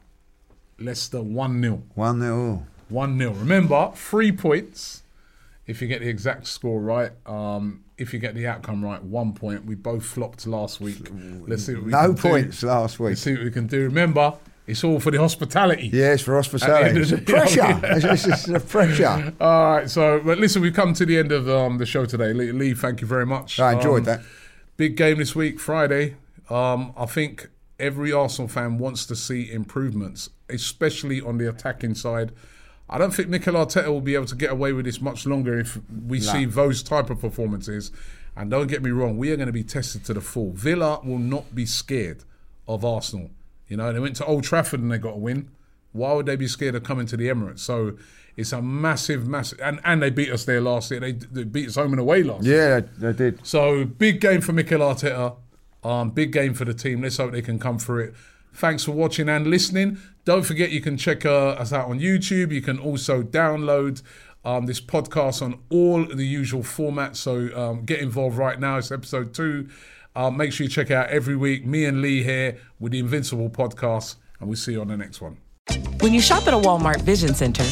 [0.79, 2.67] Leicester one 0 one nil.
[2.89, 3.33] 1 0.
[3.33, 5.03] Remember, three points
[5.67, 7.13] if you get the exact score right.
[7.27, 9.65] Um, if you get the outcome right, one point.
[9.65, 11.09] We both flopped last week.
[11.47, 12.67] Let's see what we No can points do.
[12.67, 13.11] last week.
[13.11, 13.85] Let's see what we can do.
[13.85, 14.35] Remember,
[14.67, 15.89] it's all for the hospitality.
[15.93, 16.93] Yes, for hospitality.
[16.95, 17.81] The It's end a of the- pressure.
[17.85, 19.33] it's, it's, it's a pressure.
[19.41, 22.33] All right, so but listen, we've come to the end of um, the show today.
[22.35, 23.59] Lee, Lee, thank you very much.
[23.59, 24.21] I enjoyed Um, that.
[24.77, 26.17] Big game this week, Friday.
[26.51, 27.49] Um, I think
[27.81, 32.33] every Arsenal fan wants to see improvements, especially on the attacking side.
[32.89, 35.59] I don't think Mikel Arteta will be able to get away with this much longer
[35.59, 37.91] if we see those type of performances.
[38.37, 40.53] And don't get me wrong, we are going to be tested to the full.
[40.53, 42.23] Villa will not be scared
[42.69, 43.31] of Arsenal.
[43.67, 45.51] You know, they went to Old Trafford and they got a win.
[45.93, 47.61] Why would they be scared of coming to the Emirates?
[47.61, 47.97] So
[48.37, 51.01] it's a massive, massive, and, and they beat us there last year.
[51.01, 52.69] They, they beat us home and away last year.
[52.69, 53.47] Yeah, they, they did.
[53.47, 55.37] So big game for Mikel Arteta.
[55.83, 57.01] Um, big game for the team.
[57.01, 58.15] Let's hope they can come through it.
[58.53, 59.99] Thanks for watching and listening.
[60.27, 62.51] Don't forget you can check uh, us out on YouTube.
[62.51, 64.03] You can also download
[64.45, 67.17] um, this podcast on all the usual formats.
[67.17, 68.77] So um, get involved right now.
[68.77, 69.69] It's episode two.
[70.17, 71.65] Um, make sure you check out every week.
[71.65, 75.21] Me and Lee here with the Invincible podcast, and we'll see you on the next
[75.21, 75.37] one.
[76.01, 77.63] When you shop at a Walmart Vision Center,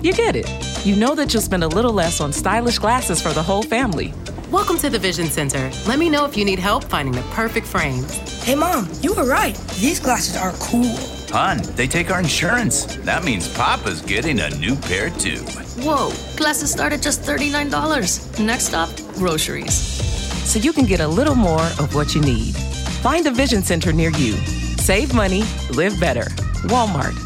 [0.00, 0.48] you get it.
[0.86, 4.14] You know that you'll spend a little less on stylish glasses for the whole family.
[4.52, 5.68] Welcome to the Vision Center.
[5.88, 8.14] Let me know if you need help finding the perfect frames.
[8.44, 9.56] Hey, Mom, you were right.
[9.80, 11.13] These glasses are cool.
[11.30, 12.96] Hun, they take our insurance.
[12.98, 15.40] That means Papa's getting a new pair too.
[15.82, 18.44] Whoa, glasses start at just $39.
[18.44, 19.74] Next stop, groceries.
[19.74, 22.54] So you can get a little more of what you need.
[23.02, 24.32] Find a Vision Center near you.
[24.78, 26.24] Save money, live better.
[26.68, 27.18] Walmart.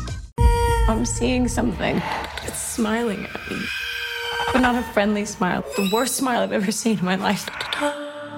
[0.89, 2.01] I'm seeing something.
[2.45, 3.63] It's smiling at me.
[4.53, 5.63] But not a friendly smile.
[5.77, 7.49] The worst smile I've ever seen in my life.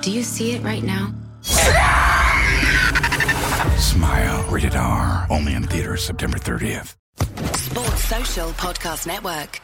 [0.03, 1.13] Do you see it right now?
[3.81, 4.51] Smile.
[4.51, 5.27] Rated R.
[5.31, 6.95] Only in theaters September 30th.
[7.57, 9.61] Sports Social Podcast Network.